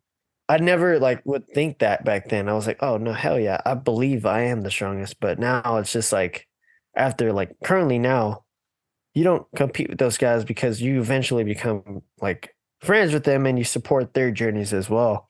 I 0.50 0.58
never 0.58 1.00
like 1.00 1.25
would 1.25 1.48
think 1.50 1.79
that 1.79 2.03
back 2.03 2.29
then. 2.29 2.50
I 2.50 2.53
was 2.53 2.67
like, 2.67 2.84
oh 2.84 2.98
no, 2.98 3.13
hell 3.13 3.39
yeah. 3.39 3.62
I 3.65 3.74
believe 3.75 4.25
I 4.25 4.41
am 4.43 4.62
the 4.62 4.72
strongest. 4.72 5.20
But 5.20 5.39
now 5.39 5.77
it's 5.77 5.91
just 5.93 6.12
like 6.12 6.48
after 6.96 7.32
like 7.32 7.55
currently 7.63 7.98
now, 8.00 8.43
you 9.13 9.24
don't 9.24 9.46
compete 9.55 9.89
with 9.89 10.00
those 10.00 10.17
guys 10.17 10.43
because 10.43 10.82
you 10.82 11.00
eventually 11.00 11.43
become 11.43 12.01
like 12.22 12.55
friends 12.82 13.13
with 13.13 13.24
them 13.24 13.46
and 13.46 13.58
you 13.58 13.63
support 13.63 14.13
their 14.13 14.32
journeys 14.32 14.74
as 14.74 14.89
well. 14.89 15.27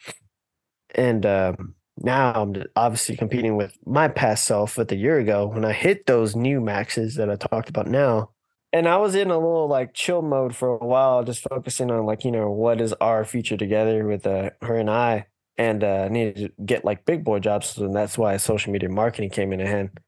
And 0.96 1.26
um 1.26 1.76
now 1.98 2.34
I'm 2.34 2.64
obviously 2.76 3.16
competing 3.16 3.56
with 3.56 3.78
my 3.86 4.08
past 4.08 4.46
self 4.46 4.78
with 4.78 4.92
a 4.92 4.96
year 4.96 5.20
ago 5.20 5.48
when 5.48 5.64
I 5.64 5.74
hit 5.74 6.06
those 6.06 6.36
new 6.36 6.60
maxes 6.60 7.16
that 7.16 7.30
I 7.30 7.36
talked 7.36 7.70
about 7.70 7.88
now. 7.88 8.32
And 8.72 8.88
I 8.88 8.98
was 8.98 9.14
in 9.14 9.30
a 9.30 9.38
little 9.38 9.68
like 9.68 9.94
chill 9.94 10.24
mode 10.24 10.56
for 10.56 10.70
a 10.70 10.86
while, 10.86 11.24
just 11.24 11.48
focusing 11.48 11.92
on 11.92 12.08
like, 12.08 12.26
you 12.26 12.32
know, 12.32 12.50
what 12.50 12.82
is 12.82 12.94
our 12.94 13.24
future 13.24 13.56
together 13.56 14.06
with 14.06 14.26
uh, 14.26 14.50
her 14.64 14.78
and 14.78 14.90
I. 14.90 15.28
And 15.58 15.84
uh, 15.84 16.06
I 16.06 16.08
needed 16.08 16.36
to 16.38 16.64
get 16.66 16.84
like 16.84 17.06
big 17.06 17.24
boy 17.24 17.38
jobs. 17.38 17.78
And 17.78 17.96
that's 17.96 18.18
why 18.18 18.36
social 18.38 18.74
media 18.74 18.90
marketing 18.90 19.30
came 19.30 19.54
in 19.54 19.60
hand 19.60 20.00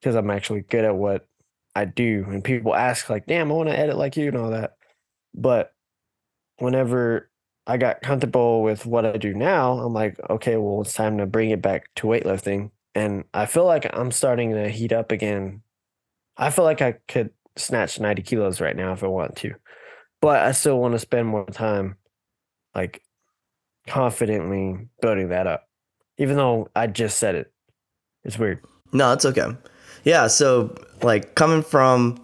because 0.00 0.14
I'm 0.14 0.30
actually 0.30 0.62
good 0.62 0.86
at 0.86 0.96
what 0.96 1.26
I 1.74 1.84
do. 1.84 2.24
And 2.28 2.44
people 2.44 2.74
ask, 2.74 3.08
like, 3.10 3.26
damn, 3.26 3.50
I 3.50 3.54
want 3.54 3.68
to 3.68 3.78
edit 3.78 3.96
like 3.96 4.16
you 4.16 4.28
and 4.28 4.36
all 4.36 4.50
that. 4.50 4.76
But 5.34 5.72
whenever 6.58 7.30
I 7.66 7.76
got 7.76 8.02
comfortable 8.02 8.62
with 8.62 8.86
what 8.86 9.06
I 9.06 9.16
do 9.16 9.34
now, 9.34 9.78
I'm 9.78 9.92
like, 9.92 10.18
okay, 10.30 10.56
well, 10.56 10.82
it's 10.82 10.94
time 10.94 11.18
to 11.18 11.26
bring 11.26 11.50
it 11.50 11.62
back 11.62 11.92
to 11.96 12.06
weightlifting. 12.06 12.70
And 12.94 13.24
I 13.34 13.46
feel 13.46 13.64
like 13.64 13.86
I'm 13.96 14.12
starting 14.12 14.52
to 14.52 14.68
heat 14.68 14.92
up 14.92 15.10
again. 15.10 15.62
I 16.36 16.50
feel 16.50 16.64
like 16.64 16.82
I 16.82 16.92
could 17.08 17.30
snatch 17.56 18.00
90 18.00 18.22
kilos 18.22 18.60
right 18.60 18.76
now 18.76 18.92
if 18.92 19.02
I 19.02 19.06
want 19.06 19.36
to, 19.36 19.54
but 20.20 20.42
I 20.42 20.52
still 20.52 20.78
want 20.80 20.92
to 20.92 20.98
spend 20.98 21.28
more 21.28 21.46
time 21.46 21.96
like 22.74 23.02
confidently 23.86 24.88
building 25.00 25.28
that 25.28 25.46
up, 25.46 25.68
even 26.18 26.36
though 26.36 26.68
I 26.74 26.86
just 26.88 27.18
said 27.18 27.34
it. 27.34 27.52
It's 28.24 28.38
weird. 28.38 28.64
No, 28.92 29.12
it's 29.12 29.24
okay. 29.24 29.46
Yeah, 30.04 30.26
so 30.28 30.74
like 31.02 31.34
coming 31.34 31.62
from 31.62 32.20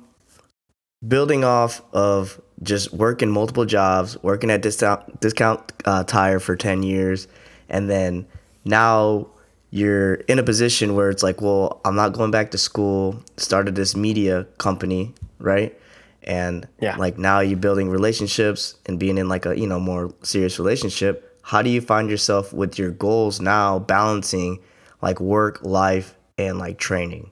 building 1.06 1.44
off 1.44 1.82
of 1.92 2.40
just 2.62 2.92
working 2.92 3.30
multiple 3.30 3.64
jobs, 3.64 4.22
working 4.22 4.50
at 4.50 4.60
discount 4.62 5.20
discount 5.20 5.72
uh, 5.84 6.04
tire 6.04 6.38
for 6.40 6.56
ten 6.56 6.82
years, 6.82 7.26
and 7.68 7.88
then 7.88 8.26
now 8.64 9.26
you're 9.70 10.14
in 10.14 10.38
a 10.38 10.42
position 10.42 10.94
where 10.94 11.10
it's 11.10 11.22
like, 11.22 11.40
well, 11.40 11.80
I'm 11.84 11.94
not 11.94 12.12
going 12.12 12.30
back 12.30 12.50
to 12.50 12.58
school. 12.58 13.22
Started 13.36 13.76
this 13.76 13.96
media 13.96 14.44
company, 14.58 15.14
right? 15.38 15.76
And 16.24 16.68
Yeah. 16.80 16.96
like 16.96 17.16
now 17.18 17.40
you're 17.40 17.56
building 17.56 17.88
relationships 17.88 18.74
and 18.86 18.98
being 18.98 19.16
in 19.16 19.28
like 19.28 19.46
a 19.46 19.58
you 19.58 19.66
know 19.66 19.80
more 19.80 20.12
serious 20.22 20.58
relationship. 20.58 21.38
How 21.42 21.62
do 21.62 21.70
you 21.70 21.80
find 21.80 22.10
yourself 22.10 22.52
with 22.52 22.78
your 22.78 22.90
goals 22.90 23.40
now 23.40 23.78
balancing 23.78 24.58
like 25.00 25.18
work, 25.18 25.60
life, 25.62 26.14
and 26.36 26.58
like 26.58 26.78
training? 26.78 27.30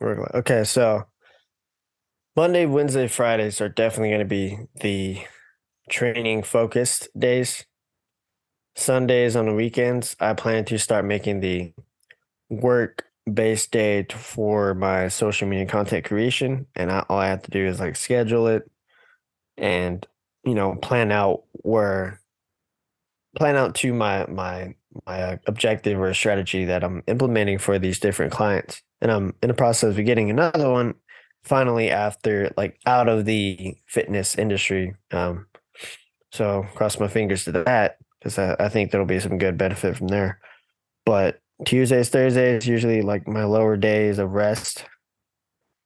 Work 0.00 0.18
li- 0.18 0.38
Okay, 0.40 0.64
so 0.64 1.06
Monday, 2.36 2.66
Wednesday, 2.66 3.08
Fridays 3.08 3.60
are 3.60 3.68
definitely 3.68 4.10
going 4.10 4.20
to 4.20 4.24
be 4.24 4.58
the 4.80 5.20
training 5.90 6.42
focused 6.42 7.08
days. 7.18 7.64
Sundays 8.76 9.34
on 9.34 9.46
the 9.46 9.54
weekends, 9.54 10.14
I 10.20 10.34
plan 10.34 10.64
to 10.66 10.78
start 10.78 11.04
making 11.04 11.40
the 11.40 11.72
work 12.48 13.06
based 13.32 13.72
day 13.72 14.06
for 14.08 14.74
my 14.74 15.08
social 15.08 15.48
media 15.48 15.66
content 15.66 16.04
creation. 16.04 16.66
And 16.76 16.90
I, 16.92 17.04
all 17.08 17.18
I 17.18 17.26
have 17.28 17.42
to 17.42 17.50
do 17.50 17.66
is 17.66 17.80
like 17.80 17.96
schedule 17.96 18.46
it 18.46 18.70
and, 19.56 20.06
you 20.44 20.54
know, 20.54 20.76
plan 20.76 21.10
out 21.10 21.42
where, 21.52 22.20
plan 23.36 23.56
out 23.56 23.74
to 23.76 23.92
my, 23.92 24.26
my, 24.26 24.74
my 25.06 25.22
uh, 25.22 25.36
objective 25.46 25.98
or 26.00 26.14
strategy 26.14 26.66
that 26.66 26.84
I'm 26.84 27.02
implementing 27.06 27.58
for 27.58 27.78
these 27.78 27.98
different 27.98 28.32
clients. 28.32 28.82
And 29.00 29.10
I'm 29.10 29.34
in 29.42 29.48
the 29.48 29.54
process 29.54 29.96
of 29.96 30.04
getting 30.04 30.30
another 30.30 30.70
one 30.70 30.94
finally 31.44 31.90
after 31.90 32.52
like 32.56 32.78
out 32.86 33.08
of 33.08 33.24
the 33.24 33.76
fitness 33.86 34.36
industry. 34.36 34.94
Um, 35.12 35.46
so 36.32 36.66
cross 36.74 36.98
my 36.98 37.08
fingers 37.08 37.44
to 37.44 37.52
that 37.52 37.98
because 38.18 38.38
I, 38.38 38.56
I 38.58 38.68
think 38.68 38.90
there'll 38.90 39.06
be 39.06 39.20
some 39.20 39.38
good 39.38 39.56
benefit 39.56 39.96
from 39.96 40.08
there. 40.08 40.40
But 41.06 41.40
Tuesdays, 41.64 42.10
Thursdays, 42.10 42.66
usually 42.66 43.02
like 43.02 43.26
my 43.26 43.44
lower 43.44 43.76
days 43.76 44.18
of 44.18 44.32
rest. 44.32 44.84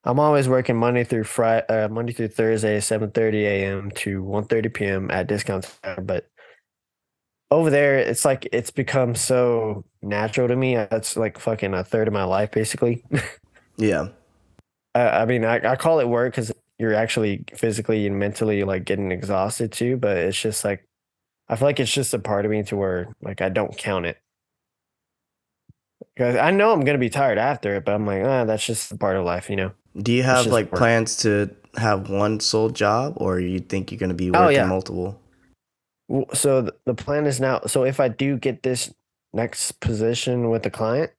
I'm 0.04 0.18
always 0.18 0.48
working 0.48 0.76
Monday 0.76 1.04
through 1.04 1.24
Friday, 1.24 1.64
uh, 1.68 1.88
Monday 1.88 2.12
through 2.12 2.28
Thursday, 2.28 2.78
7:30 2.78 3.34
a.m. 3.44 3.90
to 3.92 4.22
1:30 4.22 4.74
p.m. 4.74 5.10
at 5.10 5.28
discount. 5.28 5.78
Tire. 5.82 6.00
But 6.00 6.26
over 7.52 7.70
there, 7.70 7.98
it's 7.98 8.24
like 8.24 8.48
it's 8.52 8.70
become 8.70 9.14
so 9.14 9.84
natural 10.02 10.48
to 10.48 10.56
me. 10.56 10.76
That's 10.76 11.16
like 11.16 11.38
fucking 11.38 11.74
a 11.74 11.84
third 11.84 12.08
of 12.08 12.14
my 12.14 12.24
life, 12.24 12.50
basically. 12.50 13.04
Yeah. 13.76 14.08
I, 14.94 15.22
I 15.22 15.24
mean, 15.26 15.44
I, 15.44 15.72
I 15.72 15.76
call 15.76 16.00
it 16.00 16.08
work 16.08 16.32
because 16.34 16.52
you're 16.78 16.94
actually 16.94 17.44
physically 17.54 18.06
and 18.06 18.18
mentally 18.18 18.64
like 18.64 18.84
getting 18.84 19.12
exhausted 19.12 19.72
too. 19.72 19.96
But 19.96 20.16
it's 20.18 20.40
just 20.40 20.64
like 20.64 20.84
I 21.48 21.56
feel 21.56 21.68
like 21.68 21.80
it's 21.80 21.92
just 21.92 22.14
a 22.14 22.18
part 22.18 22.44
of 22.44 22.50
me 22.50 22.62
to 22.64 22.76
where 22.76 23.14
like 23.22 23.40
I 23.40 23.48
don't 23.48 23.76
count 23.76 24.06
it. 24.06 24.18
Because 26.14 26.36
I 26.36 26.50
know 26.50 26.72
I'm 26.72 26.84
gonna 26.84 26.98
be 26.98 27.10
tired 27.10 27.38
after 27.38 27.76
it, 27.76 27.84
but 27.84 27.94
I'm 27.94 28.06
like, 28.06 28.22
ah, 28.24 28.44
that's 28.44 28.66
just 28.66 28.92
a 28.92 28.96
part 28.98 29.16
of 29.16 29.24
life, 29.24 29.48
you 29.48 29.56
know. 29.56 29.72
Do 29.96 30.12
you 30.12 30.22
have 30.22 30.46
like 30.46 30.72
work. 30.72 30.78
plans 30.78 31.16
to 31.18 31.54
have 31.76 32.10
one 32.10 32.40
sole 32.40 32.70
job 32.70 33.14
or 33.16 33.40
you 33.40 33.58
think 33.60 33.90
you're 33.90 33.98
going 33.98 34.10
to 34.10 34.14
be 34.14 34.30
Oh, 34.34 34.46
working 34.46 34.56
yeah. 34.56 34.66
multiple? 34.66 35.18
So 36.34 36.70
the 36.84 36.94
plan 36.94 37.26
is 37.26 37.40
now. 37.40 37.60
So 37.66 37.84
if 37.84 38.00
I 38.00 38.08
do 38.08 38.36
get 38.36 38.62
this 38.62 38.92
next 39.32 39.80
position 39.80 40.50
with 40.50 40.62
the 40.62 40.70
client, 40.70 41.10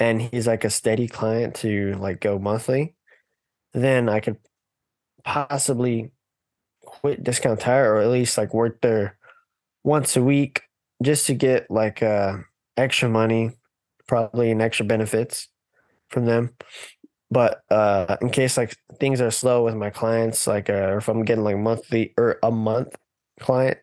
and 0.00 0.22
he's 0.22 0.46
like 0.46 0.64
a 0.64 0.70
steady 0.70 1.08
client 1.08 1.54
to 1.56 1.94
like 1.94 2.20
go 2.20 2.38
monthly, 2.38 2.94
then 3.74 4.08
I 4.08 4.20
could 4.20 4.36
possibly 5.24 6.12
quit 6.84 7.22
discount 7.22 7.60
tire 7.60 7.94
or 7.94 7.98
at 7.98 8.08
least 8.08 8.38
like 8.38 8.54
work 8.54 8.80
there 8.80 9.18
once 9.84 10.16
a 10.16 10.22
week 10.22 10.62
just 11.02 11.26
to 11.26 11.34
get 11.34 11.70
like 11.70 12.02
uh 12.02 12.38
extra 12.76 13.08
money, 13.08 13.52
probably 14.06 14.50
and 14.50 14.62
extra 14.62 14.86
benefits 14.86 15.48
from 16.10 16.26
them. 16.26 16.54
But 17.30 17.62
uh 17.70 18.16
in 18.20 18.30
case 18.30 18.56
like 18.56 18.76
things 19.00 19.20
are 19.20 19.30
slow 19.30 19.64
with 19.64 19.74
my 19.74 19.90
clients, 19.90 20.46
like 20.46 20.70
uh, 20.70 20.96
if 20.98 21.08
I'm 21.08 21.24
getting 21.24 21.44
like 21.44 21.56
monthly 21.56 22.14
or 22.16 22.38
a 22.42 22.50
month 22.50 22.94
client 23.40 23.78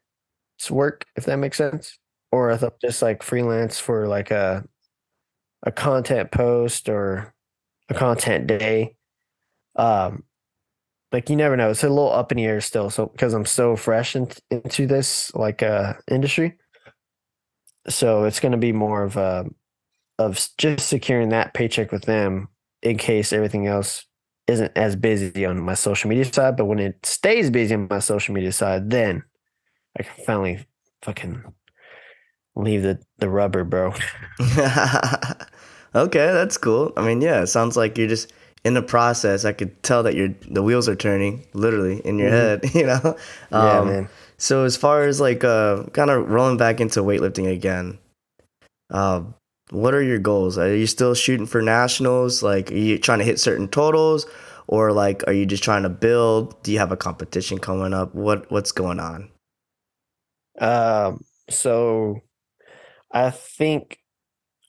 work, 0.70 1.06
if 1.16 1.26
that 1.26 1.38
makes 1.38 1.58
sense. 1.58 1.98
Or 2.32 2.52
if 2.52 2.64
I'm 2.64 2.72
just 2.82 3.02
like 3.02 3.24
freelance 3.24 3.80
for 3.80 4.08
like 4.08 4.32
a 4.32 4.64
a 5.64 5.72
content 5.72 6.32
post 6.32 6.90
or 6.90 7.34
a 7.90 7.94
content 7.94 8.48
day. 8.48 8.96
Um 9.76 10.24
like 11.12 11.30
you 11.30 11.36
never 11.36 11.56
know. 11.56 11.70
It's 11.70 11.84
a 11.84 11.90
little 11.90 12.12
up 12.12 12.32
in 12.32 12.38
the 12.38 12.46
air 12.46 12.62
still. 12.62 12.90
So 12.90 13.08
because 13.08 13.34
I'm 13.34 13.46
so 13.46 13.76
fresh 13.76 14.16
in, 14.16 14.30
into 14.52 14.88
this 14.88 15.34
like 15.34 15.64
uh 15.64 15.94
industry. 16.10 16.58
So 17.88 18.24
it's 18.24 18.40
gonna 18.40 18.58
be 18.58 18.72
more 18.74 19.04
of 19.04 19.18
a 19.18 19.46
of 20.20 20.50
just 20.58 20.88
securing 20.88 21.30
that 21.30 21.54
paycheck 21.54 21.92
with 21.92 22.04
them 22.04 22.48
in 22.82 22.98
case 22.98 23.34
everything 23.34 23.68
else 23.68 24.06
isn't 24.48 24.72
as 24.76 24.96
busy 24.96 25.46
on 25.46 25.60
my 25.60 25.74
social 25.74 26.10
media 26.10 26.26
side. 26.26 26.58
But 26.58 26.66
when 26.66 26.80
it 26.80 27.06
stays 27.06 27.50
busy 27.50 27.74
on 27.74 27.88
my 27.90 28.00
social 28.00 28.34
media 28.34 28.52
side, 28.52 28.90
then 28.90 29.24
I 29.98 30.04
can 30.04 30.26
finally 30.26 30.66
fucking 31.04 31.44
leave 32.56 32.84
the 32.84 33.00
the 33.20 33.30
rubber, 33.30 33.64
bro. 33.64 33.94
okay, 35.96 36.32
that's 36.32 36.58
cool. 36.58 36.94
I 36.98 37.06
mean, 37.06 37.22
yeah, 37.22 37.42
it 37.42 37.48
sounds 37.48 37.78
like 37.78 37.98
you're 37.98 38.08
just 38.08 38.32
in 38.64 38.74
the 38.74 38.82
process. 38.82 39.46
I 39.46 39.54
could 39.54 39.82
tell 39.84 40.04
that 40.04 40.16
you're 40.16 40.34
the 40.50 40.64
wheels 40.64 40.90
are 40.90 40.96
turning 40.96 41.46
literally 41.54 42.00
in 42.06 42.20
your 42.20 42.30
Mhm. 42.30 42.34
head. 42.34 42.66
You 42.76 42.86
know. 42.88 43.16
yeah, 43.52 43.80
Um, 43.80 43.88
man. 43.88 44.10
So 44.38 44.66
as 44.66 44.76
far 44.76 45.04
as 45.04 45.22
like 45.22 45.44
uh, 45.44 45.84
kind 45.94 46.10
of 46.10 46.30
rolling 46.30 46.58
back 46.58 46.82
into 46.82 47.02
weightlifting 47.02 47.50
again, 47.52 47.98
uh, 48.92 49.22
what 49.72 49.94
are 49.94 50.02
your 50.04 50.20
goals? 50.20 50.58
Are 50.58 50.76
you 50.76 50.88
still 50.88 51.14
shooting 51.16 51.46
for 51.48 51.62
nationals? 51.62 52.44
Like, 52.44 52.72
are 52.72 52.76
you 52.76 52.98
trying 53.00 53.20
to 53.20 53.26
hit 53.26 53.40
certain 53.40 53.68
totals, 53.68 54.28
or 54.68 54.92
like, 54.92 55.24
are 55.28 55.34
you 55.34 55.46
just 55.46 55.64
trying 55.64 55.84
to 55.84 55.90
build? 55.90 56.62
Do 56.64 56.72
you 56.72 56.80
have 56.80 56.92
a 56.92 56.98
competition 56.98 57.58
coming 57.60 57.94
up? 57.94 58.14
What 58.14 58.52
What's 58.52 58.72
going 58.74 59.00
on? 59.00 59.30
Um, 60.60 61.24
so 61.50 62.22
I 63.12 63.30
think 63.30 64.00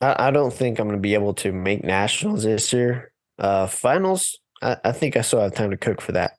I, 0.01 0.29
I 0.29 0.31
don't 0.31 0.53
think 0.53 0.79
I'm 0.79 0.89
gonna 0.89 0.99
be 0.99 1.15
able 1.15 1.35
to 1.35 1.53
make 1.53 1.85
nationals 1.85 2.45
this 2.45 2.73
year. 2.73 3.13
Uh, 3.39 3.67
finals, 3.67 4.39
I, 4.63 4.77
I 4.85 4.93
think 4.93 5.17
I 5.17 5.21
still 5.21 5.41
have 5.41 5.55
time 5.55 5.71
to 5.71 5.77
cook 5.77 6.01
for 6.01 6.13
that. 6.13 6.33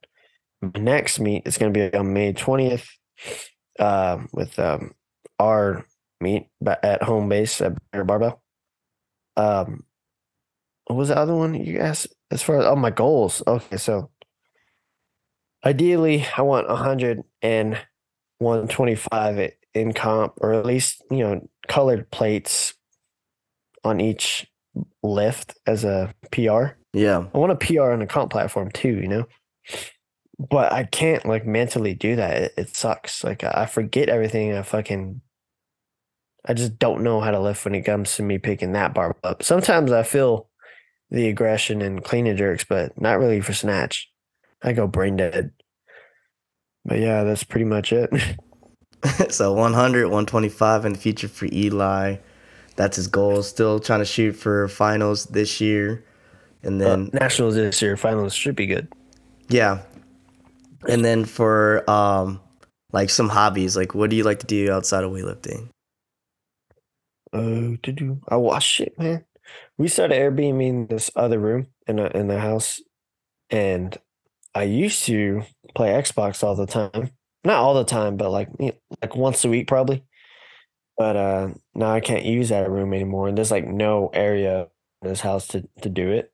My 0.61 0.79
next 0.79 1.19
meet 1.19 1.47
is 1.47 1.57
gonna 1.57 1.71
be 1.71 1.93
on 1.93 2.13
May 2.13 2.33
20th, 2.33 2.87
uh, 3.79 4.19
with 4.33 4.57
um 4.59 4.93
our 5.39 5.85
meet 6.19 6.47
at 6.65 7.03
home 7.03 7.29
base 7.29 7.61
at 7.61 7.77
Bear 7.91 8.03
Barbell. 8.03 8.41
Um, 9.35 9.83
what 10.85 10.95
was 10.95 11.09
the 11.09 11.17
other 11.17 11.35
one 11.35 11.53
you 11.53 11.79
asked 11.79 12.07
as 12.31 12.41
far 12.41 12.59
as 12.59 12.65
oh 12.65 12.75
my 12.75 12.89
goals? 12.89 13.43
Okay, 13.45 13.77
so 13.77 14.09
ideally 15.65 16.25
I 16.35 16.41
want 16.41 16.69
100 16.69 17.23
and 17.41 17.77
125 18.39 19.51
in 19.73 19.93
comp, 19.93 20.33
or 20.41 20.53
at 20.53 20.65
least 20.65 21.03
you 21.11 21.19
know 21.19 21.47
colored 21.67 22.09
plates 22.11 22.73
on 23.83 23.99
each 24.01 24.47
lift 25.03 25.57
as 25.65 25.83
a 25.83 26.13
PR. 26.31 26.75
Yeah, 26.93 27.25
I 27.33 27.37
want 27.37 27.51
a 27.51 27.55
PR 27.55 27.91
on 27.91 28.01
a 28.01 28.07
comp 28.07 28.31
platform 28.31 28.71
too, 28.71 28.99
you 28.99 29.07
know. 29.07 29.27
But 30.39 30.71
I 30.71 30.83
can't 30.83 31.25
like 31.25 31.45
mentally 31.45 31.95
do 31.95 32.15
that. 32.15 32.41
It, 32.41 32.53
it 32.57 32.75
sucks. 32.75 33.23
Like 33.23 33.43
I 33.43 33.65
forget 33.65 34.09
everything. 34.09 34.53
I 34.53 34.61
fucking, 34.61 35.21
I 36.45 36.53
just 36.53 36.77
don't 36.77 37.03
know 37.03 37.19
how 37.21 37.31
to 37.31 37.39
lift 37.39 37.65
when 37.65 37.73
it 37.73 37.81
comes 37.81 38.15
to 38.15 38.23
me 38.23 38.37
picking 38.37 38.73
that 38.73 38.93
bar 38.93 39.15
up. 39.23 39.41
Sometimes 39.41 39.91
I 39.91 40.03
feel 40.03 40.49
the 41.09 41.27
aggression 41.27 41.81
and 41.81 42.03
clean 42.03 42.27
and 42.27 42.37
jerks, 42.37 42.63
but 42.63 42.99
not 42.99 43.19
really 43.19 43.41
for 43.41 43.53
snatch. 43.53 44.11
I 44.61 44.73
go 44.73 44.87
brain 44.87 45.15
dead. 45.17 45.51
But 46.87 46.99
yeah, 46.99 47.23
that's 47.23 47.43
pretty 47.43 47.65
much 47.65 47.93
it. 47.93 48.09
so 49.29 49.53
100, 49.53 50.05
125 50.05 50.85
in 50.85 50.93
the 50.93 50.99
future 50.99 51.27
for 51.27 51.47
Eli. 51.53 52.17
That's 52.75 52.95
his 52.97 53.07
goal. 53.07 53.43
Still 53.43 53.79
trying 53.79 53.99
to 53.99 54.05
shoot 54.05 54.33
for 54.33 54.67
finals 54.67 55.25
this 55.27 55.61
year, 55.61 56.03
and 56.63 56.81
then 56.81 57.11
Uh, 57.13 57.19
nationals 57.21 57.55
this 57.55 57.81
year, 57.81 57.97
finals 57.97 58.33
should 58.33 58.55
be 58.55 58.65
good. 58.67 58.87
Yeah. 59.49 59.81
And 60.87 61.05
then 61.05 61.25
for 61.25 61.87
um 61.89 62.39
like 62.93 63.09
some 63.09 63.29
hobbies, 63.29 63.75
like 63.77 63.93
what 63.95 64.09
do 64.09 64.15
you 64.15 64.23
like 64.23 64.39
to 64.39 64.47
do 64.47 64.71
outside 64.71 65.03
of 65.03 65.11
weightlifting? 65.11 65.69
Oh, 67.33 67.75
to 67.83 67.91
do. 67.91 68.21
I 68.29 68.37
watch 68.37 68.79
it, 68.79 68.97
man. 68.97 69.25
We 69.77 69.87
started 69.87 70.15
Airbnb 70.15 70.65
in 70.67 70.87
this 70.87 71.11
other 71.15 71.39
room 71.39 71.67
in 71.87 71.99
a, 71.99 72.07
in 72.07 72.27
the 72.27 72.39
house, 72.39 72.81
and 73.49 73.97
I 74.55 74.63
used 74.63 75.05
to 75.05 75.43
play 75.75 75.89
Xbox 75.89 76.43
all 76.43 76.55
the 76.55 76.65
time. 76.67 77.11
Not 77.43 77.57
all 77.57 77.75
the 77.75 77.83
time, 77.85 78.17
but 78.17 78.31
like 78.31 78.49
you 78.59 78.67
know, 78.67 78.77
like 79.01 79.15
once 79.15 79.45
a 79.45 79.49
week 79.49 79.67
probably. 79.67 80.03
But 80.97 81.15
uh 81.15 81.49
now 81.75 81.91
I 81.91 81.99
can't 81.99 82.25
use 82.25 82.49
that 82.49 82.69
room 82.69 82.93
anymore, 82.93 83.27
and 83.27 83.37
there's 83.37 83.51
like 83.51 83.67
no 83.67 84.09
area 84.13 84.67
in 85.01 85.09
this 85.09 85.21
house 85.21 85.47
to 85.49 85.67
to 85.81 85.89
do 85.89 86.09
it. 86.11 86.31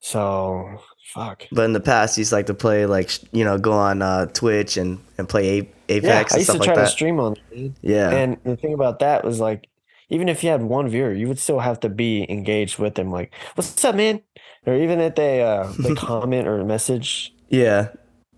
So 0.00 0.80
fuck. 1.14 1.44
But 1.52 1.62
in 1.64 1.72
the 1.72 1.80
past, 1.80 2.16
you 2.16 2.22
used 2.22 2.30
to 2.30 2.36
like 2.36 2.46
to 2.46 2.54
play 2.54 2.86
like 2.86 3.10
you 3.32 3.44
know 3.44 3.58
go 3.58 3.72
on 3.72 4.02
uh, 4.02 4.26
Twitch 4.26 4.76
and 4.76 4.98
and 5.18 5.28
play 5.28 5.60
A- 5.60 5.68
Yeah, 6.00 6.20
Apex 6.20 6.32
I 6.32 6.36
and 6.36 6.40
used 6.40 6.50
to 6.52 6.58
try 6.58 6.74
like 6.74 6.84
to 6.84 6.90
stream 6.90 7.20
on 7.20 7.36
it. 7.50 7.72
yeah, 7.82 8.10
And 8.10 8.38
the 8.44 8.56
thing 8.56 8.74
about 8.74 8.98
that 8.98 9.24
was 9.24 9.40
like, 9.40 9.68
even 10.10 10.28
if 10.28 10.44
you 10.44 10.50
had 10.50 10.62
one 10.62 10.88
viewer, 10.88 11.12
you 11.12 11.28
would 11.28 11.38
still 11.38 11.60
have 11.60 11.80
to 11.80 11.88
be 11.88 12.26
engaged 12.30 12.78
with 12.78 12.94
them. 12.96 13.10
Like, 13.10 13.32
"What's 13.54 13.82
up, 13.84 13.94
man?" 13.94 14.20
Or 14.66 14.74
even 14.76 15.00
if 15.00 15.14
they 15.14 15.42
uh 15.42 15.72
they 15.78 15.92
comment 15.94 16.46
or 16.48 16.62
message, 16.64 17.34
yeah. 17.48 17.88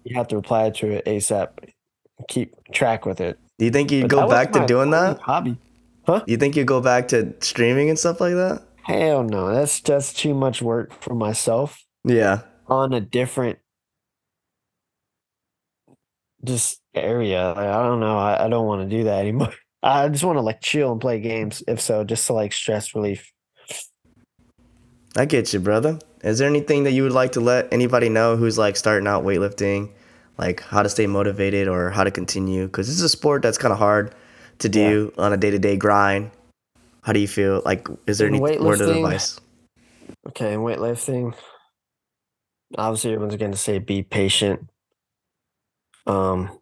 you 0.05 0.17
have 0.17 0.29
to 0.29 0.37
reply 0.37 0.71
to 0.71 0.91
it 0.91 1.05
ASAP. 1.07 1.49
Keep 2.29 2.73
track 2.73 3.07
with 3.07 3.21
it. 3.21 3.39
Do 3.59 3.65
you 3.65 3.71
think 3.71 3.91
you'd 3.91 4.09
But 4.09 4.09
go 4.09 4.29
back 4.29 4.53
to 4.53 4.67
doing 4.67 4.91
that? 4.91 5.19
hobby? 5.21 5.59
Huh? 6.07 6.25
You 6.27 6.37
think 6.37 6.57
you'd 6.57 6.67
go 6.67 6.81
back 6.81 7.09
to 7.09 7.35
streaming 7.41 7.91
and 7.91 7.99
stuff 7.99 8.21
like 8.21 8.35
that? 8.35 8.63
Hell 8.83 9.25
no, 9.25 9.53
that's 9.53 9.81
just 9.81 10.17
too 10.19 10.35
much 10.35 10.63
work 10.63 10.93
for 11.03 11.15
myself 11.15 11.85
Yeah, 12.05 12.43
on 12.69 12.93
a 12.93 13.01
different 13.01 13.59
just 16.45 16.81
area. 16.95 17.49
Like, 17.49 17.59
I 17.59 17.83
don't 17.83 18.01
know. 18.01 18.19
I, 18.19 18.45
I 18.45 18.49
don't 18.49 18.67
want 18.67 18.89
to 18.89 18.97
do 18.97 19.05
that 19.05 19.21
anymore. 19.21 19.53
I 19.83 20.09
just 20.09 20.25
want 20.25 20.37
to 20.39 20.43
like 20.43 20.61
chill 20.61 20.93
and 20.93 21.01
play 21.01 21.21
games. 21.21 21.63
If 21.69 21.81
so, 21.81 22.05
just 22.05 22.27
to 22.29 22.33
like 22.33 22.53
stress 22.53 22.95
relief. 22.95 23.33
I 25.17 25.25
get 25.25 25.53
you, 25.53 25.61
brother. 25.61 25.99
Is 26.23 26.39
there 26.39 26.49
anything 26.49 26.85
that 26.85 26.93
you 26.93 27.03
would 27.03 27.13
like 27.13 27.33
to 27.33 27.41
let 27.41 27.73
anybody 27.73 28.09
know 28.11 28.37
who's 28.37 28.59
like 28.59 28.77
starting 28.77 29.09
out 29.09 29.25
weightlifting, 29.25 29.91
like 30.37 30.61
how 30.61 30.83
to 30.83 30.89
stay 30.91 31.07
motivated 31.07 31.69
or 31.69 31.91
how 31.91 32.05
to 32.05 32.11
continue? 32.11 32.67
Because 32.67 32.87
this 32.87 32.97
is 32.97 33.03
a 33.03 33.09
sport 33.09 33.43
that's 33.43 33.57
kind 33.57 33.73
of 33.73 33.79
hard 33.79 34.15
to 34.59 34.69
do 34.69 35.13
on 35.17 35.33
a 35.33 35.37
day 35.37 35.51
to 35.51 35.59
day 35.59 35.77
grind. 35.77 36.31
How 37.03 37.13
do 37.13 37.21
you 37.21 37.29
feel? 37.29 37.63
Like, 37.65 37.89
is 38.07 38.19
there 38.19 38.29
In 38.29 38.35
any 38.35 38.59
word 38.59 38.81
of 38.81 38.91
advice? 38.91 39.41
Okay, 40.29 40.53
in 40.53 40.61
weightlifting, 40.61 41.35
obviously 42.77 43.13
everyone's 43.13 43.37
going 43.37 43.53
to 43.53 43.59
say 43.59 43.79
be 43.79 44.03
patient. 44.03 44.69
Um, 46.07 46.59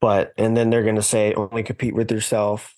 but 0.00 0.32
and 0.38 0.56
then 0.56 0.70
they're 0.70 0.82
going 0.82 0.96
to 0.96 1.02
say 1.02 1.34
only 1.34 1.62
compete 1.62 1.94
with 1.94 2.10
yourself, 2.10 2.74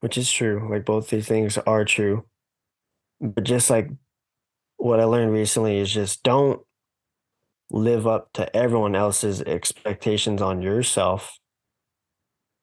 which 0.00 0.16
is 0.16 0.30
true. 0.30 0.68
Like 0.70 0.84
both 0.84 1.10
these 1.10 1.26
things 1.26 1.58
are 1.58 1.84
true. 1.84 2.24
But 3.20 3.44
just 3.44 3.70
like 3.70 3.90
what 4.76 5.00
I 5.00 5.04
learned 5.04 5.32
recently 5.32 5.78
is 5.78 5.92
just 5.92 6.22
don't 6.22 6.60
live 7.70 8.06
up 8.06 8.32
to 8.34 8.54
everyone 8.56 8.94
else's 8.94 9.42
expectations 9.42 10.40
on 10.40 10.62
yourself. 10.62 11.38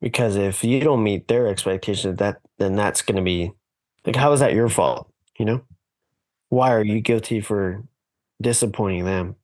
Because 0.02 0.36
if 0.36 0.64
you 0.64 0.80
don't 0.80 1.04
meet 1.04 1.28
their 1.28 1.48
expectations, 1.48 2.18
that 2.20 2.38
then 2.58 2.76
that's 2.76 3.02
going 3.02 3.18
to 3.18 3.22
be 3.22 3.52
like, 4.06 4.16
how 4.16 4.32
is 4.34 4.40
that 4.40 4.54
your 4.54 4.70
fault? 4.70 5.12
You 5.38 5.46
know, 5.46 5.62
why 6.50 6.74
are 6.74 6.84
you 6.84 7.02
guilty 7.02 7.42
for 7.42 7.84
disappointing 8.42 9.06
them? 9.06 9.36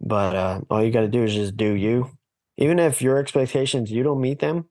But 0.00 0.34
uh, 0.34 0.60
all 0.68 0.84
you 0.84 0.90
got 0.90 1.02
to 1.02 1.08
do 1.08 1.22
is 1.22 1.34
just 1.34 1.56
do 1.56 1.72
you. 1.72 2.10
Even 2.58 2.78
if 2.78 3.00
your 3.00 3.18
expectations 3.18 3.90
you 3.90 4.02
don't 4.02 4.20
meet 4.20 4.40
them, 4.40 4.66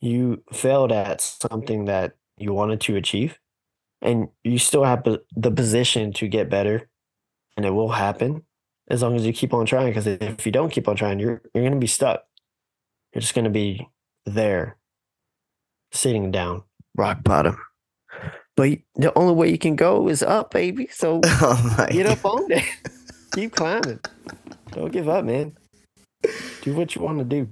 you 0.00 0.42
failed 0.52 0.92
at 0.92 1.20
something 1.20 1.86
that 1.86 2.14
you 2.36 2.52
wanted 2.52 2.80
to 2.82 2.96
achieve, 2.96 3.38
and 4.02 4.28
you 4.44 4.58
still 4.58 4.84
have 4.84 5.04
the 5.04 5.50
position 5.50 6.12
to 6.14 6.28
get 6.28 6.48
better, 6.50 6.88
and 7.56 7.66
it 7.66 7.70
will 7.70 7.90
happen 7.90 8.42
as 8.90 9.02
long 9.02 9.16
as 9.16 9.26
you 9.26 9.32
keep 9.32 9.52
on 9.52 9.66
trying. 9.66 9.88
Because 9.88 10.06
if 10.06 10.46
you 10.46 10.52
don't 10.52 10.70
keep 10.70 10.88
on 10.88 10.96
trying, 10.96 11.18
you're 11.18 11.42
you're 11.54 11.64
gonna 11.64 11.76
be 11.80 11.86
stuck. 11.86 12.22
You're 13.12 13.20
just 13.20 13.34
gonna 13.34 13.50
be 13.50 13.88
there, 14.26 14.76
sitting 15.92 16.30
down, 16.30 16.62
rock 16.96 17.22
bottom. 17.24 17.58
But 18.56 18.78
the 18.96 19.16
only 19.16 19.34
way 19.34 19.50
you 19.50 19.58
can 19.58 19.76
go 19.76 20.08
is 20.08 20.22
up, 20.22 20.50
baby. 20.52 20.88
So 20.92 21.20
oh 21.24 21.86
get 21.90 22.06
up 22.06 22.22
God. 22.22 22.42
on 22.42 22.48
there. 22.48 22.64
Keep 23.34 23.52
climbing. 23.52 24.00
Don't 24.72 24.90
give 24.92 25.08
up, 25.08 25.24
man. 25.24 25.56
Do 26.62 26.74
what 26.74 26.94
you 26.94 27.02
want 27.02 27.18
to 27.18 27.24
do. 27.24 27.48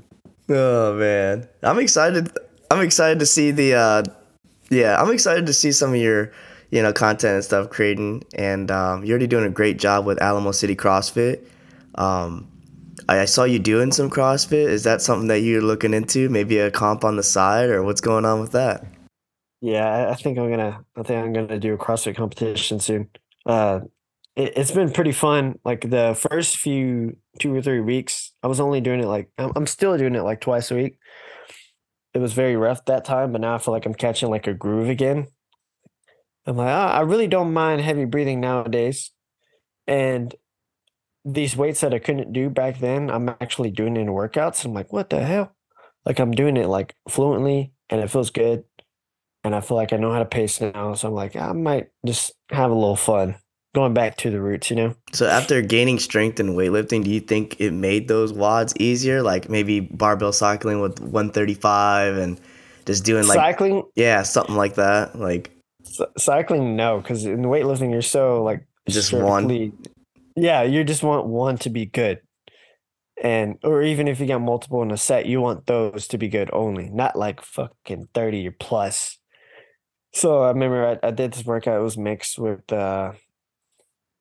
Oh 0.48 0.94
man, 0.94 1.48
I'm 1.62 1.78
excited. 1.78 2.30
I'm 2.70 2.80
excited 2.80 3.18
to 3.20 3.26
see 3.26 3.50
the. 3.50 3.74
uh 3.74 4.02
Yeah, 4.70 5.00
I'm 5.00 5.12
excited 5.12 5.46
to 5.46 5.52
see 5.52 5.72
some 5.72 5.90
of 5.90 5.96
your, 6.00 6.32
you 6.70 6.82
know, 6.82 6.92
content 6.92 7.34
and 7.34 7.44
stuff 7.44 7.70
creating. 7.70 8.24
And 8.34 8.70
um, 8.70 9.04
you're 9.04 9.12
already 9.14 9.26
doing 9.26 9.44
a 9.44 9.50
great 9.50 9.78
job 9.78 10.04
with 10.06 10.20
Alamo 10.20 10.52
City 10.52 10.74
CrossFit. 10.74 11.40
Um, 11.94 12.48
I, 13.08 13.20
I 13.20 13.24
saw 13.24 13.44
you 13.44 13.58
doing 13.58 13.92
some 13.92 14.10
CrossFit. 14.10 14.68
Is 14.68 14.84
that 14.84 15.02
something 15.02 15.28
that 15.28 15.40
you're 15.40 15.62
looking 15.62 15.94
into? 15.94 16.28
Maybe 16.28 16.58
a 16.58 16.70
comp 16.70 17.04
on 17.04 17.16
the 17.16 17.22
side, 17.22 17.70
or 17.70 17.82
what's 17.82 18.00
going 18.00 18.24
on 18.24 18.40
with 18.40 18.52
that? 18.52 18.84
Yeah, 19.60 20.10
I- 20.10 20.14
think 20.14 20.38
I'm 20.38 20.50
gonna. 20.50 20.84
I 20.96 21.02
think 21.02 21.24
I'm 21.24 21.32
gonna 21.32 21.58
do 21.58 21.74
a 21.74 21.78
CrossFit 21.78 22.16
competition 22.16 22.80
soon. 22.80 23.08
Uh, 23.46 23.80
it, 24.34 24.52
it's 24.56 24.70
been 24.70 24.90
pretty 24.90 25.12
fun. 25.12 25.58
Like 25.64 25.88
the 25.88 26.14
first 26.30 26.58
few 26.58 27.16
two 27.38 27.54
or 27.54 27.62
three 27.62 27.80
weeks, 27.80 28.32
I 28.42 28.48
was 28.48 28.60
only 28.60 28.80
doing 28.80 29.00
it 29.00 29.06
like 29.06 29.30
I'm 29.38 29.66
still 29.66 29.96
doing 29.96 30.14
it 30.14 30.22
like 30.22 30.40
twice 30.40 30.70
a 30.70 30.74
week. 30.74 30.98
It 32.16 32.20
was 32.20 32.32
very 32.32 32.56
rough 32.56 32.84
that 32.86 33.04
time, 33.04 33.32
but 33.32 33.42
now 33.42 33.54
I 33.54 33.58
feel 33.58 33.74
like 33.74 33.84
I'm 33.84 33.94
catching 33.94 34.30
like 34.30 34.46
a 34.46 34.54
groove 34.54 34.88
again. 34.88 35.26
I'm 36.46 36.56
like, 36.56 36.68
"Ah, 36.68 36.92
I 36.92 37.00
really 37.00 37.26
don't 37.26 37.52
mind 37.52 37.82
heavy 37.82 38.06
breathing 38.06 38.40
nowadays, 38.40 39.10
and 39.86 40.34
these 41.24 41.56
weights 41.56 41.80
that 41.80 41.92
I 41.92 41.98
couldn't 41.98 42.32
do 42.32 42.48
back 42.48 42.78
then, 42.78 43.10
I'm 43.10 43.28
actually 43.28 43.70
doing 43.70 43.96
in 43.96 44.06
workouts. 44.08 44.64
I'm 44.64 44.72
like, 44.72 44.92
what 44.92 45.10
the 45.10 45.24
hell? 45.24 45.56
like 46.06 46.20
I'm 46.20 46.30
doing 46.30 46.56
it 46.56 46.68
like 46.68 46.94
fluently 47.08 47.72
and 47.90 48.00
it 48.00 48.10
feels 48.10 48.30
good. 48.30 48.64
And 49.44 49.54
I 49.54 49.60
feel 49.60 49.76
like 49.76 49.92
I 49.92 49.96
know 49.96 50.12
how 50.12 50.20
to 50.20 50.24
pace 50.24 50.60
now. 50.60 50.94
So 50.94 51.08
I'm 51.08 51.14
like, 51.14 51.36
I 51.36 51.52
might 51.52 51.88
just 52.06 52.32
have 52.50 52.70
a 52.70 52.74
little 52.74 52.96
fun 52.96 53.36
going 53.76 53.94
back 53.94 54.16
to 54.16 54.30
the 54.30 54.40
roots, 54.40 54.70
you 54.70 54.76
know? 54.76 54.96
So 55.12 55.28
after 55.28 55.62
gaining 55.62 56.00
strength 56.00 56.40
in 56.40 56.54
weightlifting, 56.56 57.04
do 57.04 57.10
you 57.10 57.20
think 57.20 57.60
it 57.60 57.70
made 57.70 58.08
those 58.08 58.32
WODs 58.32 58.74
easier? 58.80 59.22
Like 59.22 59.48
maybe 59.48 59.80
barbell 59.80 60.32
cycling 60.32 60.80
with 60.80 60.98
135 60.98 62.16
and 62.16 62.40
just 62.86 63.04
doing 63.04 63.26
like 63.28 63.36
cycling? 63.36 63.84
Yeah, 63.94 64.22
something 64.22 64.56
like 64.56 64.74
that. 64.74 65.18
Like 65.18 65.52
C- 65.84 66.06
cycling, 66.16 66.74
no, 66.74 67.00
because 67.00 67.24
in 67.24 67.42
weightlifting, 67.42 67.92
you're 67.92 68.02
so 68.02 68.42
like 68.42 68.66
just 68.88 69.12
one. 69.12 69.72
Yeah, 70.34 70.62
you 70.62 70.82
just 70.82 71.02
want 71.02 71.26
one 71.26 71.56
to 71.58 71.70
be 71.70 71.86
good 71.86 72.20
and 73.22 73.58
or 73.62 73.82
even 73.82 74.08
if 74.08 74.20
you 74.20 74.26
got 74.26 74.40
multiple 74.40 74.82
in 74.82 74.90
a 74.90 74.96
set, 74.96 75.26
you 75.26 75.40
want 75.40 75.66
those 75.66 76.06
to 76.08 76.18
be 76.18 76.28
good 76.28 76.50
only, 76.52 76.90
not 76.90 77.16
like 77.16 77.40
fucking 77.40 78.08
30 78.14 78.48
or 78.48 78.52
plus. 78.52 79.18
So 80.12 80.42
I 80.42 80.48
remember 80.48 80.98
I, 81.02 81.06
I 81.06 81.10
did 81.10 81.32
this 81.32 81.44
workout, 81.44 81.78
it 81.78 81.82
was 81.82 81.98
mixed 81.98 82.38
with 82.38 82.70
uh 82.72 83.12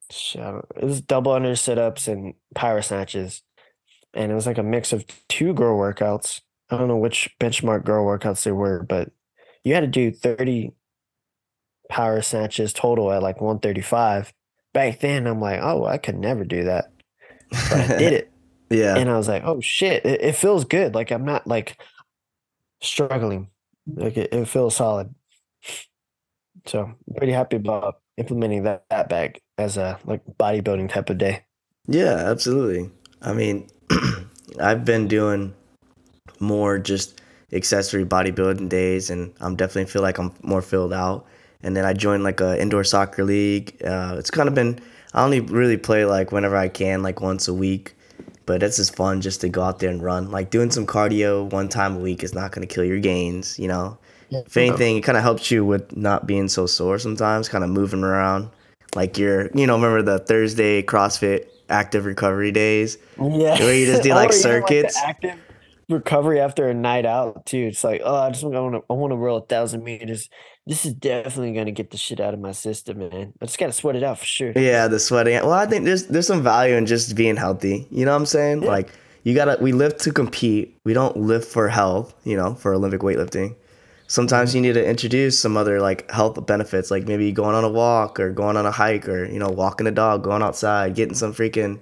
it 0.10 0.84
was 0.84 1.02
double 1.02 1.32
under 1.32 1.56
sit-ups 1.56 2.08
and 2.08 2.34
power 2.54 2.82
snatches. 2.82 3.42
And 4.14 4.32
it 4.32 4.36
was 4.36 4.48
like 4.48 4.58
a 4.58 4.64
mix 4.64 4.94
of 4.94 5.06
two 5.28 5.54
girl 5.54 5.78
workouts. 5.78 6.42
I 6.70 6.78
don't 6.78 6.88
know 6.88 6.98
which 6.98 7.36
benchmark 7.40 7.84
girl 7.84 8.06
workouts 8.06 8.44
they 8.44 8.52
were, 8.52 8.84
but 8.84 9.12
you 9.64 9.74
had 9.74 9.82
to 9.82 9.88
do 9.88 10.12
30 10.12 10.72
power 11.90 12.22
snatches 12.22 12.74
total 12.74 13.12
at 13.12 13.24
like 13.24 13.42
135. 13.42 14.34
Back 14.74 15.00
then, 15.00 15.28
I'm 15.28 15.40
like, 15.40 15.60
oh, 15.62 15.86
I 15.86 15.98
could 15.98 16.18
never 16.18 16.44
do 16.44 16.66
that. 16.66 16.92
But 17.52 17.74
I 17.74 17.98
did 17.98 18.14
it. 18.14 18.32
Yeah. 18.72 18.98
And 18.98 19.12
I 19.12 19.16
was 19.16 19.28
like, 19.28 19.44
oh 19.46 19.62
shit, 19.62 20.04
it, 20.08 20.24
it 20.24 20.36
feels 20.36 20.66
good. 20.66 20.96
Like 20.96 21.12
I'm 21.12 21.24
not 21.24 21.46
like 21.46 21.80
struggling. 22.82 23.52
Like 23.86 24.18
it, 24.18 24.34
it 24.34 24.48
feels 24.48 24.76
solid. 24.76 25.14
So 26.66 26.82
I'm 26.82 26.96
pretty 27.16 27.32
happy 27.32 27.58
about 27.58 28.00
implementing 28.18 28.64
that, 28.64 28.86
that 28.90 29.08
back 29.08 29.40
as 29.58 29.78
a 29.78 30.00
like 30.06 30.22
bodybuilding 30.40 30.90
type 30.90 31.10
of 31.10 31.18
day. 31.18 31.44
Yeah, 31.88 32.16
absolutely. 32.16 32.92
I 33.22 33.34
mean, 33.34 33.68
I've 34.60 34.86
been 34.86 35.08
doing 35.08 35.54
more 36.40 36.78
just 36.78 37.22
accessory 37.54 38.06
bodybuilding 38.06 38.70
days, 38.70 39.10
and 39.10 39.34
I'm 39.40 39.56
definitely 39.56 39.92
feel 39.92 40.02
like 40.02 40.18
I'm 40.18 40.34
more 40.42 40.62
filled 40.62 40.94
out. 40.94 41.26
And 41.62 41.76
then 41.76 41.86
I 41.86 41.94
joined 41.94 42.24
like 42.24 42.42
a 42.42 42.60
indoor 42.62 42.84
soccer 42.84 43.24
league. 43.24 43.76
Uh, 43.84 44.16
it's 44.18 44.30
kind 44.30 44.48
of 44.48 44.56
been 44.56 44.80
I 45.14 45.24
only 45.24 45.40
really 45.40 45.78
play 45.78 46.06
like 46.06 46.32
whenever 46.32 46.56
I 46.56 46.68
can, 46.68 47.02
like 47.02 47.22
once 47.22 47.48
a 47.48 47.54
week 47.54 47.96
but 48.46 48.62
it's 48.62 48.78
just 48.78 48.96
fun 48.96 49.22
just 49.22 49.42
to 49.42 49.50
go 49.50 49.62
out 49.62 49.80
there 49.80 49.90
and 49.90 50.04
run. 50.04 50.32
Like 50.32 50.50
doing 50.50 50.72
some 50.72 50.86
cardio 50.86 51.50
one 51.52 51.68
time 51.68 51.96
a 51.96 52.00
week 52.00 52.24
is 52.24 52.34
not 52.34 52.52
going 52.52 52.68
to 52.68 52.74
kill 52.74 52.84
your 52.84 53.00
gains, 53.00 53.58
you 53.60 53.68
know. 53.68 53.98
Yeah, 54.30 54.42
if 54.46 54.58
anything, 54.58 54.98
it 54.98 55.02
kind 55.02 55.18
of 55.18 55.24
helps 55.24 55.52
you 55.52 55.64
with 55.64 55.96
not 55.96 56.26
being 56.26 56.48
so 56.48 56.66
sore 56.66 56.98
sometimes, 56.98 57.48
kind 57.48 57.64
of 57.64 57.70
moving 57.70 58.04
around. 58.04 58.50
Like 58.96 59.18
you're, 59.18 59.50
you 59.54 59.68
know, 59.68 59.76
remember 59.76 60.02
the 60.02 60.20
Thursday 60.20 60.82
CrossFit 60.82 61.48
active 61.70 62.06
recovery 62.06 62.52
days? 62.52 62.98
Yeah. 63.18 63.60
Where 63.60 63.76
you 63.76 63.86
just 63.86 64.04
do 64.04 64.12
oh, 64.14 64.16
like 64.16 64.34
circuits. 64.34 64.96
Like 64.96 65.10
active 65.10 65.40
recovery 65.90 66.40
after 66.40 66.68
a 66.68 66.74
night 66.74 67.06
out 67.06 67.46
too. 67.46 67.68
It's 67.70 67.84
like, 67.84 68.02
oh, 68.04 68.16
I 68.16 68.30
just 68.30 68.44
want 68.44 68.74
to, 68.74 68.84
I 68.90 68.94
want 68.94 69.12
to 69.12 69.18
roll 69.18 69.38
a 69.38 69.46
thousand 69.46 69.84
meters 69.84 70.30
this 70.68 70.86
is 70.86 70.94
definitely 70.94 71.54
gonna 71.54 71.72
get 71.72 71.92
the 71.92 71.98
shit 71.98 72.20
out 72.20 72.34
of 72.34 72.40
my 72.40 72.52
system, 72.52 72.98
man. 72.98 73.34
I 73.42 73.46
just 73.46 73.60
gotta 73.60 73.72
sweat 73.72 73.96
it 73.96 74.04
out 74.04 74.20
for 74.20 74.26
sure. 74.26 74.52
Yeah, 74.56 74.88
the 74.88 75.00
sweating. 75.00 75.36
Well, 75.36 75.54
I 75.54 75.68
think 75.68 75.86
there's 75.86 76.06
there's 76.08 76.28
some 76.28 76.42
value 76.42 76.76
in 76.76 76.86
just 76.86 77.16
being 77.16 77.36
healthy. 77.36 77.88
You 77.92 78.06
know 78.06 78.12
what 78.12 78.22
I'm 78.22 78.26
saying? 78.26 78.64
Yeah. 78.64 78.70
Like 78.70 78.90
you 79.24 79.36
gotta 79.36 79.62
we 79.62 79.74
live 79.74 79.98
to 79.98 80.12
compete. 80.12 80.80
We 80.84 80.94
don't 80.94 81.18
live 81.18 81.46
for 81.46 81.68
health, 81.68 82.16
you 82.24 82.36
know, 82.36 82.56
for 82.56 82.74
Olympic 82.74 83.02
weightlifting. 83.02 83.56
Sometimes 84.08 84.50
mm-hmm. 84.50 84.58
you 84.58 84.62
need 84.62 84.74
to 84.74 84.88
introduce 84.88 85.40
some 85.40 85.58
other 85.58 85.82
like 85.82 86.10
health 86.12 86.46
benefits, 86.46 86.92
like 86.92 87.08
maybe 87.08 87.32
going 87.32 87.56
on 87.56 87.64
a 87.64 87.70
walk 87.70 88.20
or 88.20 88.32
going 88.32 88.58
on 88.58 88.66
a 88.66 88.72
hike 88.72 89.10
or, 89.10 89.26
you 89.26 89.40
know, 89.40 89.50
walking 89.50 89.88
a 89.88 89.92
dog, 89.92 90.24
going 90.24 90.44
outside, 90.44 90.96
getting 90.96 91.16
some 91.16 91.34
freaking 91.34 91.80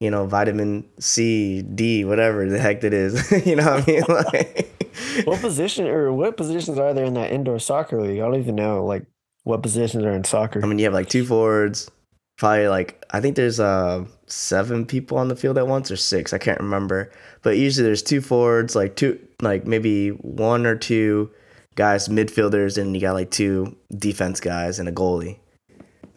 you 0.00 0.10
know, 0.10 0.26
vitamin 0.26 0.84
C, 0.98 1.62
D, 1.62 2.04
whatever 2.04 2.48
the 2.48 2.58
heck 2.58 2.84
it 2.84 2.92
is. 2.92 3.30
you 3.46 3.56
know 3.56 3.76
what 3.76 3.88
I 3.88 3.90
mean? 3.90 4.02
Like, 4.08 5.24
what 5.24 5.40
position 5.40 5.86
or 5.86 6.12
what 6.12 6.36
positions 6.36 6.78
are 6.78 6.94
there 6.94 7.04
in 7.04 7.14
that 7.14 7.30
indoor 7.30 7.58
soccer 7.58 8.00
league? 8.00 8.18
I 8.18 8.22
don't 8.22 8.36
even 8.36 8.54
know 8.54 8.84
like 8.84 9.04
what 9.44 9.62
positions 9.62 10.04
are 10.04 10.12
in 10.12 10.24
soccer. 10.24 10.62
I 10.62 10.66
mean, 10.66 10.78
you 10.78 10.84
have 10.84 10.94
like 10.94 11.08
two 11.08 11.24
forwards, 11.24 11.90
probably 12.38 12.68
like 12.68 13.04
I 13.10 13.20
think 13.20 13.36
there's 13.36 13.60
uh 13.60 14.04
seven 14.26 14.86
people 14.86 15.18
on 15.18 15.28
the 15.28 15.36
field 15.36 15.58
at 15.58 15.68
once 15.68 15.90
or 15.90 15.96
six, 15.96 16.32
I 16.32 16.38
can't 16.38 16.60
remember. 16.60 17.12
But 17.42 17.58
usually 17.58 17.84
there's 17.84 18.02
two 18.02 18.20
forwards, 18.20 18.74
like 18.74 18.96
two, 18.96 19.18
like 19.40 19.66
maybe 19.66 20.10
one 20.10 20.66
or 20.66 20.76
two 20.76 21.30
guys 21.76 22.08
midfielders, 22.08 22.80
and 22.80 22.94
you 22.94 23.00
got 23.00 23.12
like 23.12 23.30
two 23.30 23.76
defense 23.96 24.40
guys 24.40 24.78
and 24.78 24.88
a 24.88 24.92
goalie. 24.92 25.38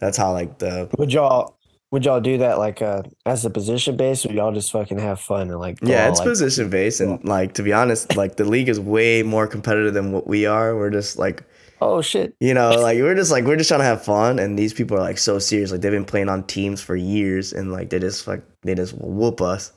That's 0.00 0.16
how 0.16 0.32
like 0.32 0.58
the 0.58 0.88
would 0.98 1.12
y'all 1.12 1.56
would 1.90 2.04
y'all 2.04 2.20
do 2.20 2.38
that 2.38 2.58
like 2.58 2.82
uh 2.82 3.02
as 3.26 3.44
a 3.44 3.50
position 3.50 3.96
base 3.96 4.24
or 4.24 4.32
y'all 4.32 4.52
just 4.52 4.72
fucking 4.72 4.98
have 4.98 5.20
fun 5.20 5.50
and 5.50 5.58
like 5.58 5.78
yeah 5.82 6.08
it's 6.08 6.18
like, 6.20 6.28
position 6.28 6.70
based 6.70 7.00
and 7.00 7.22
like 7.24 7.54
to 7.54 7.62
be 7.62 7.72
honest 7.72 8.16
like 8.16 8.36
the 8.36 8.44
league 8.44 8.68
is 8.68 8.78
way 8.78 9.22
more 9.22 9.46
competitive 9.46 9.94
than 9.94 10.12
what 10.12 10.26
we 10.26 10.46
are. 10.46 10.76
We're 10.76 10.90
just 10.90 11.18
like 11.18 11.44
oh 11.80 12.00
shit. 12.00 12.34
you 12.40 12.54
know 12.54 12.70
like 12.70 12.98
we're 12.98 13.14
just 13.14 13.30
like 13.30 13.44
we're 13.44 13.56
just 13.56 13.68
trying 13.68 13.80
to 13.80 13.84
have 13.84 14.04
fun 14.04 14.38
and 14.38 14.58
these 14.58 14.72
people 14.72 14.96
are 14.96 15.00
like 15.00 15.18
so 15.18 15.38
serious. 15.38 15.70
Like 15.72 15.80
they've 15.80 15.92
been 15.92 16.04
playing 16.04 16.28
on 16.28 16.44
teams 16.44 16.80
for 16.80 16.96
years 16.96 17.52
and 17.52 17.72
like 17.72 17.90
they 17.90 17.98
just 17.98 18.26
like 18.26 18.42
they 18.62 18.74
just 18.74 18.94
whoop 18.94 19.40
us. 19.40 19.72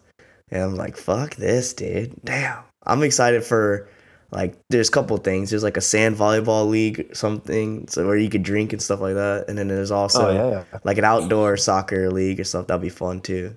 And 0.52 0.62
i'm 0.62 0.76
like 0.76 0.96
fuck 0.96 1.36
this 1.36 1.74
dude. 1.74 2.14
Damn. 2.24 2.64
I'm 2.86 3.02
excited 3.02 3.44
for 3.44 3.90
like 4.34 4.58
there's 4.70 4.90
a 4.90 4.92
couple 4.92 5.16
things. 5.18 5.50
There's 5.50 5.64
like 5.64 5.78
a 5.78 5.82
sand 5.82 6.16
volleyball 6.16 6.68
league, 6.68 7.16
something, 7.16 7.88
so 7.88 8.06
where 8.06 8.18
you 8.18 8.30
could 8.30 8.44
drink 8.44 8.74
and 8.74 8.82
stuff 8.82 9.00
like 9.00 9.14
that. 9.14 9.46
And 9.48 9.58
then 9.58 9.68
there's 9.68 9.92
also 9.92 10.28
oh, 10.28 10.34
yeah, 10.34 10.50
yeah. 10.72 10.80
like 10.84 10.98
an 10.98 11.06
outdoor 11.06 11.56
soccer 11.58 12.12
league 12.12 12.40
or 12.40 12.44
stuff. 12.44 12.68
That'd 12.68 12.82
be 12.82 12.90
fun 12.90 13.22
too. 13.22 13.56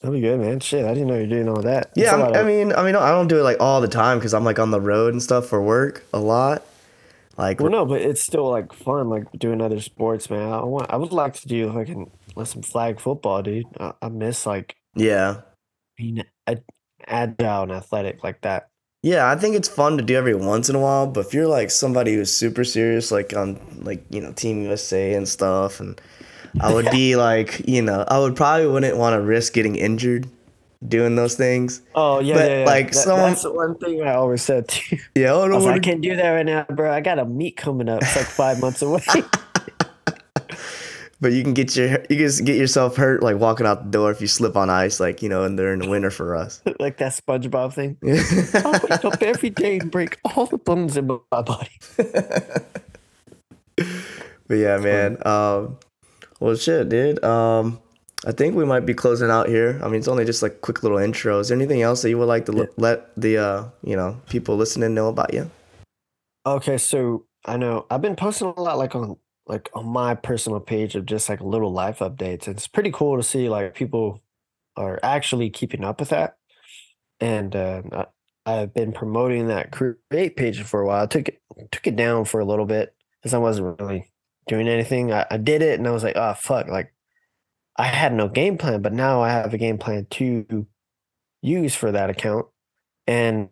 That'd 0.00 0.14
be 0.14 0.20
good, 0.20 0.40
man. 0.40 0.60
Shit, 0.60 0.84
I 0.84 0.94
didn't 0.94 1.08
know 1.08 1.16
you're 1.16 1.26
doing 1.26 1.48
all 1.48 1.62
that. 1.62 1.92
yeah, 1.94 2.14
I 2.14 2.42
mean, 2.42 2.72
I 2.72 2.82
mean, 2.82 2.96
I 2.96 3.10
don't 3.10 3.28
do 3.28 3.38
it 3.38 3.42
like 3.42 3.58
all 3.60 3.80
the 3.80 3.88
time 3.88 4.18
because 4.18 4.34
I'm 4.34 4.44
like 4.44 4.58
on 4.58 4.70
the 4.70 4.80
road 4.80 5.12
and 5.12 5.22
stuff 5.22 5.46
for 5.46 5.62
work 5.62 6.04
a 6.12 6.18
lot. 6.18 6.64
Like, 7.36 7.60
well, 7.60 7.70
no, 7.70 7.86
but 7.86 8.00
it's 8.02 8.22
still 8.22 8.50
like 8.50 8.72
fun, 8.72 9.08
like 9.08 9.30
doing 9.38 9.60
other 9.60 9.80
sports, 9.80 10.28
man. 10.28 10.52
I 10.52 10.62
want, 10.64 10.90
I 10.90 10.96
would 10.96 11.12
like 11.12 11.34
to 11.34 11.48
do 11.48 11.70
like 11.72 11.88
like 12.34 12.46
some 12.46 12.62
flag 12.62 13.00
football, 13.00 13.42
dude. 13.42 13.66
I, 13.78 13.92
I 14.02 14.08
miss 14.08 14.44
like, 14.44 14.74
yeah, 14.94 15.42
being 15.96 16.24
agile 17.06 17.62
and 17.62 17.72
athletic 17.72 18.24
like 18.24 18.40
that. 18.40 18.68
Yeah, 19.02 19.30
I 19.30 19.36
think 19.36 19.56
it's 19.56 19.68
fun 19.68 19.96
to 19.96 20.02
do 20.02 20.14
every 20.14 20.34
once 20.34 20.68
in 20.68 20.76
a 20.76 20.80
while, 20.80 21.06
but 21.06 21.26
if 21.26 21.32
you're 21.32 21.46
like 21.46 21.70
somebody 21.70 22.14
who's 22.14 22.32
super 22.32 22.64
serious, 22.64 23.10
like 23.10 23.34
on 23.34 23.58
like 23.82 24.04
you 24.10 24.20
know 24.20 24.32
Team 24.32 24.62
USA 24.62 25.14
and 25.14 25.26
stuff, 25.26 25.80
and 25.80 25.98
I 26.60 26.72
would 26.74 26.90
be 26.90 27.16
like, 27.28 27.66
you 27.66 27.80
know, 27.80 28.04
I 28.06 28.18
would 28.18 28.36
probably 28.36 28.66
wouldn't 28.66 28.98
want 28.98 29.14
to 29.14 29.22
risk 29.22 29.54
getting 29.54 29.76
injured 29.76 30.28
doing 30.86 31.16
those 31.16 31.34
things. 31.34 31.80
Oh 31.94 32.20
yeah, 32.20 32.34
but, 32.34 32.50
yeah, 32.50 32.58
yeah. 32.60 32.66
Like 32.66 32.92
that, 32.92 32.94
someone, 32.94 33.30
that's 33.30 33.42
the 33.42 33.52
one 33.52 33.78
thing 33.78 34.02
I 34.02 34.14
always 34.14 34.42
said 34.42 34.68
to 34.68 34.96
you. 34.96 35.02
Yeah, 35.14 35.34
I, 35.34 35.46
I, 35.46 35.46
like, 35.46 35.76
I 35.76 35.78
can't 35.78 36.02
do 36.02 36.16
that 36.16 36.30
right 36.30 36.46
now, 36.46 36.66
bro. 36.68 36.92
I 36.92 37.00
got 37.00 37.18
a 37.18 37.24
meet 37.24 37.56
coming 37.56 37.88
up. 37.88 38.02
It's 38.02 38.16
like 38.16 38.26
five 38.26 38.60
months 38.60 38.82
away. 38.82 39.02
but 41.20 41.32
you 41.32 41.42
can 41.42 41.52
get 41.52 41.76
your 41.76 41.90
you 42.08 42.16
can 42.16 42.44
get 42.44 42.56
yourself 42.56 42.96
hurt 42.96 43.22
like 43.22 43.36
walking 43.36 43.66
out 43.66 43.84
the 43.84 43.90
door 43.90 44.10
if 44.10 44.20
you 44.20 44.26
slip 44.26 44.56
on 44.56 44.70
ice, 44.70 45.00
like 45.00 45.22
you 45.22 45.28
know, 45.28 45.44
and 45.44 45.58
they're 45.58 45.72
in 45.72 45.80
the 45.80 45.88
winter 45.88 46.10
for 46.10 46.34
us. 46.34 46.62
like 46.80 46.96
that 46.98 47.12
SpongeBob 47.12 47.74
thing. 47.74 47.98
I 48.04 48.80
wake 48.88 49.04
up 49.04 49.22
every 49.22 49.50
day 49.50 49.78
and 49.78 49.90
break 49.90 50.18
all 50.24 50.46
the 50.46 50.58
bones 50.58 50.96
in 50.96 51.06
my 51.06 51.18
body. 51.42 51.78
but 53.76 54.54
yeah, 54.54 54.78
man. 54.78 55.18
Um, 55.26 55.78
well, 56.40 56.56
shit, 56.56 56.88
dude. 56.88 57.22
Um, 57.22 57.80
I 58.26 58.32
think 58.32 58.54
we 58.54 58.64
might 58.64 58.86
be 58.86 58.94
closing 58.94 59.30
out 59.30 59.48
here. 59.48 59.78
I 59.82 59.86
mean, 59.88 59.96
it's 59.96 60.08
only 60.08 60.24
just 60.24 60.42
like 60.42 60.62
quick 60.62 60.82
little 60.82 60.98
intro. 60.98 61.38
Is 61.38 61.48
there 61.48 61.56
anything 61.56 61.82
else 61.82 62.02
that 62.02 62.08
you 62.08 62.18
would 62.18 62.28
like 62.28 62.46
to 62.46 62.56
yeah. 62.56 62.64
let 62.76 63.14
the 63.16 63.38
uh, 63.38 63.64
you 63.84 63.96
know 63.96 64.20
people 64.28 64.56
listening 64.56 64.94
know 64.94 65.08
about 65.08 65.34
you? 65.34 65.50
Okay, 66.46 66.78
so 66.78 67.26
I 67.44 67.58
know 67.58 67.84
I've 67.90 68.00
been 68.00 68.16
posting 68.16 68.48
a 68.56 68.60
lot 68.60 68.78
like 68.78 68.94
on 68.94 69.16
like 69.46 69.68
on 69.74 69.86
my 69.86 70.14
personal 70.14 70.60
page 70.60 70.94
of 70.94 71.06
just 71.06 71.28
like 71.28 71.40
little 71.40 71.72
life 71.72 71.98
updates. 71.98 72.48
It's 72.48 72.68
pretty 72.68 72.90
cool 72.90 73.16
to 73.16 73.22
see 73.22 73.48
like 73.48 73.74
people 73.74 74.22
are 74.76 75.00
actually 75.02 75.50
keeping 75.50 75.84
up 75.84 76.00
with 76.00 76.10
that. 76.10 76.36
And 77.20 77.54
uh, 77.54 77.82
I, 78.46 78.52
have 78.52 78.74
been 78.74 78.92
promoting 78.92 79.48
that 79.48 79.70
create 79.72 80.36
page 80.36 80.62
for 80.62 80.80
a 80.80 80.86
while. 80.86 81.02
I 81.02 81.06
took 81.06 81.28
it 81.28 81.40
took 81.70 81.86
it 81.86 81.96
down 81.96 82.24
for 82.24 82.40
a 82.40 82.44
little 82.44 82.64
bit 82.64 82.94
because 83.20 83.34
I 83.34 83.38
wasn't 83.38 83.80
really 83.80 84.10
doing 84.46 84.68
anything. 84.68 85.12
I, 85.12 85.26
I 85.30 85.36
did 85.36 85.62
it 85.62 85.78
and 85.78 85.86
I 85.86 85.90
was 85.90 86.02
like, 86.02 86.16
oh 86.16 86.34
fuck, 86.34 86.68
like 86.68 86.94
I 87.76 87.84
had 87.86 88.14
no 88.14 88.28
game 88.28 88.58
plan, 88.58 88.82
but 88.82 88.92
now 88.92 89.22
I 89.22 89.30
have 89.30 89.52
a 89.52 89.58
game 89.58 89.78
plan 89.78 90.06
to 90.10 90.66
use 91.42 91.74
for 91.74 91.92
that 91.92 92.10
account. 92.10 92.46
And 93.06 93.48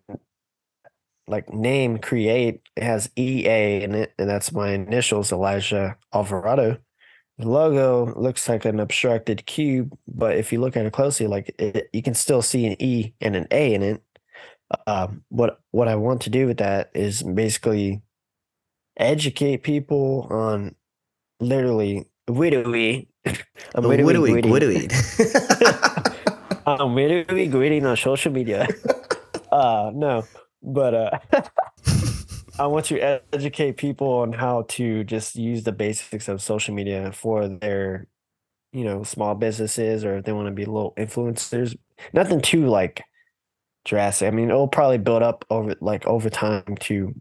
like 1.29 1.53
name 1.53 1.99
create 1.99 2.63
has 2.77 3.11
EA 3.17 3.83
in 3.83 3.95
it, 3.95 4.15
and 4.19 4.29
that's 4.29 4.53
my 4.53 4.71
initials, 4.71 5.33
Elijah 5.33 5.97
Alvarado. 6.13 6.79
The 7.39 7.49
logo 7.49 8.15
looks 8.21 8.49
like 8.49 8.65
an 8.65 8.81
obstructed 8.81 9.47
cube, 9.47 9.97
but 10.09 10.37
if 10.37 10.53
you 10.53 10.61
look 10.61 10.77
at 10.77 10.87
it 10.87 10.93
closely, 10.93 11.29
like 11.29 11.55
it, 11.59 11.89
you 11.93 12.03
can 12.03 12.15
still 12.15 12.43
see 12.43 12.67
an 12.67 12.77
E 12.83 13.13
and 13.21 13.37
an 13.37 13.47
A 13.51 13.75
in 13.75 13.83
it. 13.83 14.03
um, 14.87 15.23
what 15.29 15.61
what 15.71 15.89
I 15.89 15.95
want 15.97 16.23
to 16.23 16.31
do 16.31 16.47
with 16.47 16.59
that 16.59 16.91
is 16.95 17.23
basically 17.23 18.03
educate 18.99 19.63
people 19.63 20.27
on 20.31 20.75
literally 21.41 22.07
widowy. 22.29 23.07
I'm 23.75 23.85
widowy, 23.85 24.43
widowy. 24.43 24.89
I'm 26.67 26.95
widowy, 26.95 27.51
gritty 27.51 27.83
on 27.83 27.97
social 27.97 28.33
media. 28.33 28.67
uh, 29.53 29.91
no, 29.95 30.25
but 30.63 30.95
uh, 30.95 31.19
I 32.59 32.67
want 32.67 32.87
to 32.87 33.23
educate 33.33 33.77
people 33.77 34.09
on 34.09 34.33
how 34.33 34.63
to 34.71 35.05
just 35.05 35.37
use 35.37 35.63
the 35.63 35.73
basics 35.73 36.29
of 36.29 36.43
social 36.43 36.75
media 36.75 37.13
for 37.13 37.47
their, 37.47 38.09
you 38.73 38.85
know, 38.85 39.05
small 39.05 39.35
businesses 39.35 40.05
or 40.05 40.19
if 40.19 40.25
they 40.25 40.33
want 40.33 40.47
to 40.49 40.53
be 40.53 40.65
little 40.65 40.93
influencers. 40.97 41.77
Nothing 42.13 42.41
too 42.41 42.67
like 42.67 43.05
drastic. 43.85 44.29
I 44.29 44.31
mean, 44.33 44.51
it'll 44.51 44.69
probably 44.69 44.99
build 44.99 45.23
up 45.23 45.45
over 45.51 45.75
like 45.81 46.07
over 46.07 46.29
time 46.29 46.77
to 46.81 47.15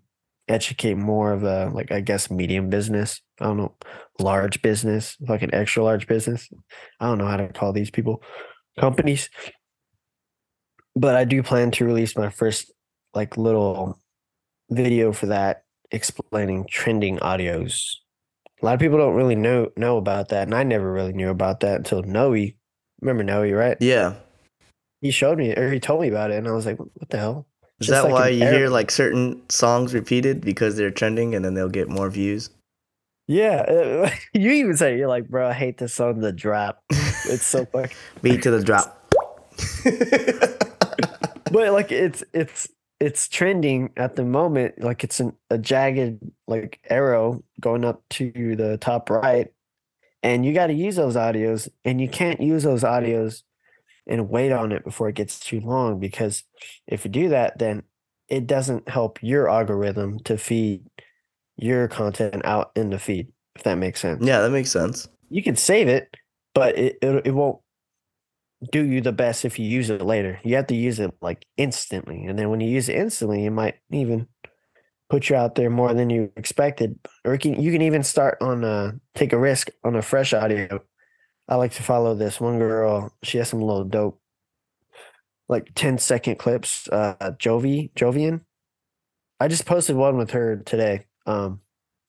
educate 0.47 0.95
more 0.95 1.33
of 1.33 1.43
a 1.43 1.69
like 1.73 1.91
I 1.91 2.01
guess 2.01 2.31
medium 2.31 2.69
business. 2.69 3.21
I 3.39 3.45
don't 3.45 3.57
know, 3.57 3.75
large 4.19 4.61
business, 4.63 5.17
like 5.21 5.43
an 5.43 5.53
extra 5.53 5.83
large 5.83 6.07
business. 6.07 6.49
I 6.99 7.05
don't 7.05 7.19
know 7.19 7.27
how 7.27 7.37
to 7.37 7.49
call 7.49 7.73
these 7.73 7.91
people 7.91 8.23
companies. 8.79 9.29
But 10.95 11.15
I 11.15 11.25
do 11.25 11.43
plan 11.43 11.69
to 11.71 11.85
release 11.85 12.17
my 12.17 12.31
first 12.31 12.71
like 13.17 13.35
little 13.35 13.99
video 14.69 15.11
for 15.11 15.25
that 15.25 15.65
explaining 15.91 16.65
trending 16.69 17.17
audios. 17.17 17.95
A 18.61 18.65
lot 18.65 18.75
of 18.75 18.79
people 18.79 18.97
don't 18.97 19.15
really 19.15 19.35
know 19.35 19.71
know 19.75 19.97
about 19.97 20.29
that, 20.29 20.43
and 20.43 20.55
I 20.55 20.63
never 20.63 20.91
really 20.91 21.13
knew 21.13 21.29
about 21.29 21.59
that 21.61 21.77
until 21.77 22.03
Noe. 22.03 22.47
Remember 23.01 23.23
Noe, 23.23 23.49
right? 23.51 23.77
Yeah. 23.81 24.15
He 25.01 25.11
showed 25.11 25.37
me 25.37 25.53
or 25.53 25.71
he 25.71 25.79
told 25.79 26.01
me 26.01 26.07
about 26.07 26.31
it, 26.31 26.37
and 26.37 26.47
I 26.47 26.51
was 26.51 26.65
like, 26.65 26.79
"What 26.79 27.09
the 27.09 27.17
hell?" 27.17 27.47
Is 27.79 27.87
Just 27.87 28.03
that 28.03 28.09
like 28.09 28.13
why 28.13 28.29
you 28.29 28.47
hear 28.47 28.69
like 28.69 28.89
certain 28.89 29.47
songs 29.49 29.93
repeated 29.93 30.41
because 30.41 30.77
they're 30.77 30.89
trending, 30.91 31.35
and 31.35 31.43
then 31.45 31.53
they'll 31.53 31.69
get 31.69 31.89
more 31.89 32.09
views? 32.09 32.49
Yeah, 33.27 34.09
you 34.33 34.51
even 34.51 34.77
say 34.77 34.97
you're 34.97 35.09
like, 35.09 35.27
bro, 35.27 35.49
I 35.49 35.53
hate 35.53 35.77
this 35.77 35.93
song, 35.93 36.21
the 36.21 36.31
drop. 36.31 36.81
It's 36.89 37.45
so 37.45 37.65
funny. 37.71 37.89
Beat 38.21 38.41
to 38.43 38.51
the 38.51 38.63
drop. 38.63 38.93
but 41.51 41.73
like 41.73 41.91
it's 41.91 42.23
it's 42.33 42.69
it's 42.99 43.27
trending 43.27 43.91
at 43.95 44.15
the 44.15 44.25
moment 44.25 44.81
like 44.81 45.03
it's 45.03 45.19
an, 45.19 45.33
a 45.49 45.57
jagged 45.57 46.19
like 46.47 46.79
arrow 46.89 47.43
going 47.61 47.85
up 47.85 48.03
to 48.09 48.55
the 48.55 48.77
top 48.77 49.09
right. 49.09 49.47
And 50.23 50.45
you 50.45 50.53
got 50.53 50.67
to 50.67 50.73
use 50.73 50.95
those 50.95 51.15
audios 51.15 51.69
and 51.85 52.01
you 52.01 52.09
can't 52.09 52.41
use 52.41 52.63
those 52.63 52.83
audios 52.83 53.43
and 54.07 54.29
wait 54.29 54.51
on 54.51 54.71
it 54.71 54.83
before 54.83 55.09
it 55.09 55.15
gets 55.15 55.39
too 55.39 55.59
long 55.59 55.99
because 55.99 56.43
if 56.87 57.05
you 57.05 57.11
do 57.11 57.29
that 57.29 57.59
then 57.59 57.83
it 58.27 58.47
doesn't 58.47 58.89
help 58.89 59.21
your 59.21 59.49
algorithm 59.49 60.19
to 60.19 60.37
feed 60.37 60.83
your 61.55 61.87
content 61.87 62.43
out 62.45 62.71
in 62.75 62.89
the 62.89 62.99
feed 62.99 63.27
if 63.55 63.63
that 63.63 63.77
makes 63.77 63.99
sense. 63.99 64.25
Yeah 64.25 64.41
that 64.41 64.51
makes 64.51 64.71
sense. 64.71 65.07
You 65.29 65.43
can 65.43 65.55
save 65.55 65.87
it 65.87 66.15
but 66.55 66.77
it, 66.77 66.97
it, 67.03 67.27
it 67.27 67.31
won't 67.31 67.59
do 68.71 68.83
you 68.83 69.01
the 69.01 69.11
best 69.11 69.45
if 69.45 69.59
you 69.59 69.65
use 69.65 69.89
it 69.89 70.01
later. 70.01 70.39
You 70.43 70.55
have 70.55 70.67
to 70.67 70.75
use 70.75 70.99
it 70.99 71.13
like 71.21 71.45
instantly. 71.57 72.25
And 72.25 72.37
then 72.37 72.49
when 72.49 72.59
you 72.59 72.69
use 72.69 72.89
it 72.89 72.95
instantly, 72.95 73.45
it 73.45 73.51
might 73.51 73.75
even 73.91 74.27
put 75.09 75.29
you 75.29 75.35
out 75.35 75.55
there 75.55 75.69
more 75.69 75.93
than 75.93 76.09
you 76.09 76.31
expected. 76.35 76.99
Or 77.23 77.33
you 77.33 77.39
can, 77.39 77.61
you 77.61 77.71
can 77.71 77.81
even 77.83 78.03
start 78.03 78.37
on 78.41 78.63
a 78.63 78.95
take 79.15 79.33
a 79.33 79.37
risk 79.37 79.69
on 79.83 79.95
a 79.95 80.01
fresh 80.01 80.33
audio. 80.33 80.81
I 81.47 81.55
like 81.55 81.73
to 81.73 81.83
follow 81.83 82.15
this 82.15 82.41
one 82.41 82.57
girl. 82.57 83.13
She 83.23 83.37
has 83.37 83.49
some 83.49 83.61
little 83.61 83.85
dope, 83.85 84.19
like 85.47 85.71
10 85.75 85.99
second 85.99 86.37
clips. 86.39 86.89
Uh 86.91 87.31
Jovi, 87.37 87.93
Jovian. 87.93 88.41
I 89.39 89.47
just 89.47 89.65
posted 89.67 89.95
one 89.95 90.17
with 90.17 90.31
her 90.31 90.57
today. 90.57 91.05
Um 91.25 91.61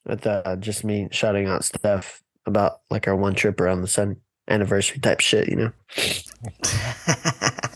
with 0.06 0.26
uh, 0.26 0.56
just 0.56 0.84
me 0.84 1.08
shouting 1.10 1.46
out 1.46 1.64
stuff 1.64 2.22
about 2.46 2.80
like 2.90 3.06
our 3.06 3.14
one 3.14 3.34
trip 3.34 3.60
around 3.60 3.82
the 3.82 3.88
sun 3.88 4.16
anniversary 4.48 4.98
type 4.98 5.20
shit, 5.20 5.48
you 5.48 5.56
know. 5.56 5.72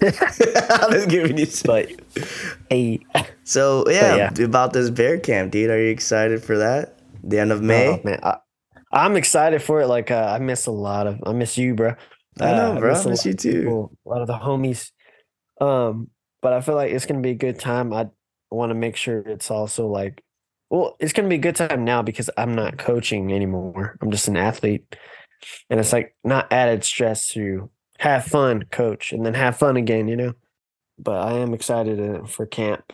I'm 0.00 0.92
just 0.92 1.08
giving 1.08 1.38
you. 1.38 1.46
But 1.64 1.90
hey, 2.70 3.00
so 3.44 3.84
yeah, 3.88 4.30
yeah, 4.36 4.44
about 4.44 4.72
this 4.72 4.90
bear 4.90 5.18
camp, 5.18 5.52
dude. 5.52 5.70
Are 5.70 5.82
you 5.82 5.90
excited 5.90 6.42
for 6.42 6.58
that? 6.58 6.98
The 7.24 7.38
end 7.40 7.50
of 7.50 7.62
May. 7.62 7.88
Oh, 7.88 8.00
man, 8.04 8.20
I, 8.22 8.36
am 8.92 9.16
excited 9.16 9.62
for 9.62 9.80
it. 9.80 9.88
Like 9.88 10.10
uh, 10.10 10.34
I 10.34 10.38
miss 10.38 10.66
a 10.66 10.70
lot 10.70 11.06
of. 11.06 11.20
I 11.26 11.32
miss 11.32 11.58
you, 11.58 11.74
bro. 11.74 11.94
I 12.40 12.52
know, 12.52 12.72
uh, 12.72 12.78
bro. 12.78 12.90
I 12.90 12.92
miss, 12.92 13.06
I 13.06 13.10
miss 13.10 13.26
you 13.26 13.34
too. 13.34 13.60
People, 13.60 13.92
a 14.06 14.08
lot 14.08 14.20
of 14.20 14.28
the 14.28 14.38
homies. 14.38 14.92
Um, 15.60 16.08
but 16.40 16.52
I 16.52 16.60
feel 16.60 16.76
like 16.76 16.92
it's 16.92 17.06
gonna 17.06 17.20
be 17.20 17.30
a 17.30 17.34
good 17.34 17.58
time. 17.58 17.92
I 17.92 18.08
want 18.50 18.70
to 18.70 18.74
make 18.74 18.94
sure 18.94 19.18
it's 19.18 19.50
also 19.50 19.88
like, 19.88 20.22
well, 20.70 20.96
it's 21.00 21.12
gonna 21.12 21.28
be 21.28 21.34
a 21.36 21.38
good 21.38 21.56
time 21.56 21.84
now 21.84 22.02
because 22.02 22.30
I'm 22.36 22.54
not 22.54 22.78
coaching 22.78 23.32
anymore. 23.32 23.98
I'm 24.00 24.12
just 24.12 24.28
an 24.28 24.36
athlete 24.36 24.96
and 25.70 25.80
it's 25.80 25.92
like 25.92 26.14
not 26.24 26.52
added 26.52 26.84
stress 26.84 27.28
to 27.30 27.70
have 27.98 28.24
fun, 28.24 28.64
coach, 28.70 29.12
and 29.12 29.24
then 29.24 29.34
have 29.34 29.58
fun 29.58 29.76
again, 29.76 30.08
you 30.08 30.16
know. 30.16 30.34
But 30.98 31.26
I 31.26 31.38
am 31.38 31.54
excited 31.54 32.00
uh, 32.00 32.26
for 32.26 32.46
camp 32.46 32.92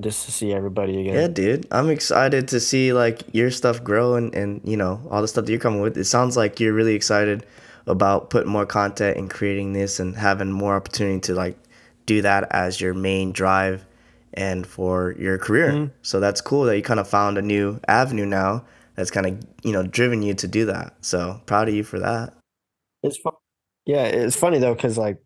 just 0.00 0.24
to 0.24 0.32
see 0.32 0.52
everybody 0.52 1.00
again. 1.00 1.14
Yeah, 1.14 1.28
dude. 1.28 1.66
I'm 1.70 1.90
excited 1.90 2.48
to 2.48 2.60
see 2.60 2.92
like 2.92 3.22
your 3.32 3.50
stuff 3.50 3.84
grow 3.84 4.14
and, 4.14 4.34
and 4.34 4.60
you 4.64 4.76
know, 4.76 5.00
all 5.10 5.22
the 5.22 5.28
stuff 5.28 5.44
that 5.44 5.50
you're 5.52 5.60
coming 5.60 5.80
with. 5.80 5.96
It 5.96 6.04
sounds 6.04 6.36
like 6.36 6.58
you're 6.58 6.72
really 6.72 6.94
excited 6.94 7.46
about 7.86 8.30
putting 8.30 8.50
more 8.50 8.66
content 8.66 9.16
and 9.16 9.30
creating 9.30 9.72
this 9.72 10.00
and 10.00 10.16
having 10.16 10.52
more 10.52 10.74
opportunity 10.74 11.20
to 11.20 11.34
like 11.34 11.56
do 12.06 12.22
that 12.22 12.48
as 12.50 12.80
your 12.80 12.94
main 12.94 13.32
drive 13.32 13.84
and 14.34 14.66
for 14.66 15.14
your 15.18 15.38
career. 15.38 15.72
Mm-hmm. 15.72 15.92
So 16.02 16.20
that's 16.20 16.40
cool 16.40 16.64
that 16.64 16.76
you 16.76 16.82
kind 16.82 17.00
of 17.00 17.08
found 17.08 17.36
a 17.38 17.42
new 17.42 17.80
avenue 17.88 18.26
now 18.26 18.64
that's 19.00 19.10
kind 19.10 19.26
of 19.26 19.40
you 19.64 19.72
know 19.72 19.82
driven 19.82 20.20
you 20.20 20.34
to 20.34 20.46
do 20.46 20.66
that. 20.66 20.94
So 21.00 21.40
proud 21.46 21.68
of 21.68 21.74
you 21.74 21.82
for 21.82 21.98
that. 22.00 22.34
It's 23.02 23.16
fun. 23.16 23.32
Yeah, 23.86 24.04
it's 24.04 24.36
funny 24.36 24.58
though 24.58 24.74
because 24.74 24.98
like 24.98 25.18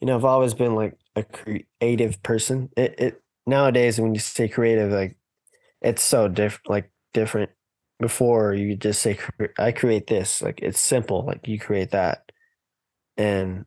you 0.00 0.06
know 0.06 0.16
I've 0.16 0.24
always 0.24 0.54
been 0.54 0.74
like 0.74 0.96
a 1.14 1.22
creative 1.22 2.22
person. 2.22 2.70
It 2.74 2.94
it 2.98 3.22
nowadays 3.46 4.00
when 4.00 4.14
you 4.14 4.20
say 4.20 4.48
creative 4.48 4.90
like 4.92 5.16
it's 5.82 6.02
so 6.02 6.28
different 6.28 6.70
like 6.70 6.90
different. 7.14 7.50
Before 8.00 8.52
you 8.52 8.74
just 8.74 9.00
say 9.00 9.18
I 9.58 9.70
create 9.70 10.08
this 10.08 10.42
like 10.42 10.60
it's 10.60 10.80
simple 10.80 11.24
like 11.24 11.46
you 11.46 11.60
create 11.60 11.92
that, 11.92 12.32
and 13.16 13.66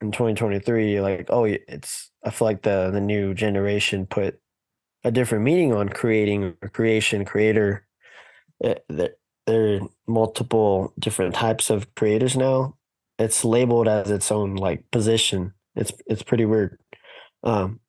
in 0.00 0.12
2023 0.12 1.00
like 1.00 1.26
oh 1.30 1.44
it's 1.44 2.10
I 2.24 2.30
feel 2.30 2.46
like 2.46 2.62
the 2.62 2.90
the 2.92 3.00
new 3.00 3.34
generation 3.34 4.06
put 4.06 4.38
a 5.04 5.10
different 5.10 5.44
meaning 5.44 5.72
on 5.72 5.88
creating 5.88 6.54
or 6.62 6.68
creation 6.68 7.24
creator 7.24 7.86
it, 8.64 8.84
there, 8.88 9.10
there 9.46 9.74
are 9.74 9.80
multiple 10.06 10.92
different 10.98 11.34
types 11.34 11.70
of 11.70 11.94
creators 11.94 12.36
now. 12.36 12.76
It's 13.18 13.44
labeled 13.44 13.88
as 13.88 14.10
its 14.10 14.32
own 14.32 14.56
like 14.56 14.90
position. 14.90 15.52
It's 15.76 15.92
it's 16.06 16.22
pretty 16.22 16.46
weird. 16.46 16.78
Um, 17.42 17.80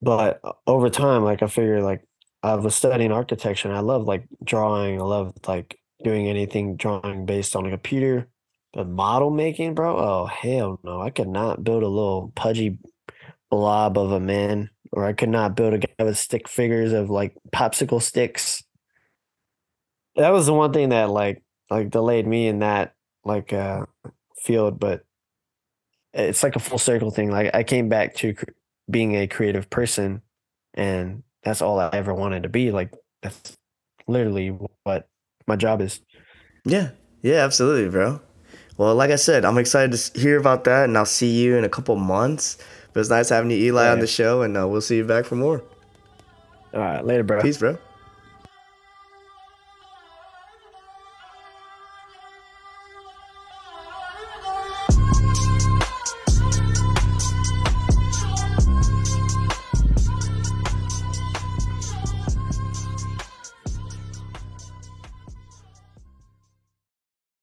but 0.00 0.40
over 0.66 0.88
time, 0.88 1.24
like 1.24 1.42
I 1.42 1.48
figure, 1.48 1.82
like 1.82 2.02
I 2.42 2.54
was 2.54 2.74
studying 2.74 3.12
architecture, 3.12 3.68
and 3.68 3.76
I 3.76 3.80
love 3.80 4.04
like 4.04 4.26
drawing. 4.44 5.00
I 5.00 5.04
love 5.04 5.34
like 5.46 5.78
doing 6.02 6.28
anything 6.28 6.76
drawing 6.76 7.26
based 7.26 7.56
on 7.56 7.66
a 7.66 7.70
computer. 7.70 8.28
But 8.72 8.88
model 8.88 9.30
making, 9.30 9.74
bro, 9.74 9.96
oh 9.96 10.26
hell 10.26 10.80
no! 10.84 11.00
I 11.00 11.10
could 11.10 11.28
not 11.28 11.64
build 11.64 11.82
a 11.82 11.88
little 11.88 12.32
pudgy 12.36 12.78
blob 13.50 13.98
of 13.98 14.12
a 14.12 14.20
man, 14.20 14.70
or 14.92 15.04
I 15.04 15.12
could 15.12 15.28
not 15.28 15.56
build 15.56 15.74
a 15.74 15.78
guy 15.78 16.04
with 16.04 16.16
stick 16.16 16.48
figures 16.48 16.92
of 16.92 17.10
like 17.10 17.36
popsicle 17.52 18.00
sticks 18.00 18.59
that 20.20 20.30
was 20.30 20.46
the 20.46 20.54
one 20.54 20.72
thing 20.72 20.90
that 20.90 21.08
like 21.10 21.42
like 21.70 21.90
delayed 21.90 22.26
me 22.26 22.46
in 22.46 22.58
that 22.58 22.94
like 23.24 23.52
uh 23.52 23.86
field 24.38 24.78
but 24.78 25.04
it's 26.12 26.42
like 26.42 26.56
a 26.56 26.60
full 26.60 26.78
circle 26.78 27.10
thing 27.10 27.30
like 27.30 27.50
i 27.54 27.62
came 27.62 27.88
back 27.88 28.14
to 28.14 28.34
cr- 28.34 28.44
being 28.90 29.14
a 29.16 29.26
creative 29.26 29.70
person 29.70 30.20
and 30.74 31.22
that's 31.42 31.62
all 31.62 31.78
i 31.78 31.88
ever 31.92 32.12
wanted 32.12 32.42
to 32.42 32.48
be 32.48 32.70
like 32.70 32.92
that's 33.22 33.56
literally 34.06 34.48
what 34.82 35.08
my 35.46 35.56
job 35.56 35.80
is. 35.80 36.00
Yeah 36.64 36.90
yeah 37.22 37.44
absolutely 37.44 37.88
bro. 37.90 38.20
Well 38.76 38.94
like 38.94 39.10
i 39.10 39.16
said 39.16 39.44
i'm 39.44 39.58
excited 39.58 39.96
to 39.96 40.20
hear 40.20 40.38
about 40.38 40.64
that 40.64 40.84
and 40.84 40.96
i'll 40.98 41.06
see 41.06 41.30
you 41.30 41.56
in 41.56 41.64
a 41.64 41.68
couple 41.68 41.94
months 41.96 42.58
but 42.92 43.00
it's 43.00 43.10
nice 43.10 43.28
having 43.28 43.50
you 43.50 43.58
eli 43.58 43.88
on 43.88 44.00
the 44.00 44.06
show 44.06 44.42
and 44.42 44.56
uh, 44.56 44.66
we'll 44.66 44.80
see 44.80 44.96
you 44.96 45.04
back 45.04 45.24
for 45.24 45.36
more. 45.36 45.62
All 46.74 46.80
right 46.80 47.04
later 47.04 47.22
bro. 47.22 47.40
Peace 47.40 47.58
bro 47.58 47.78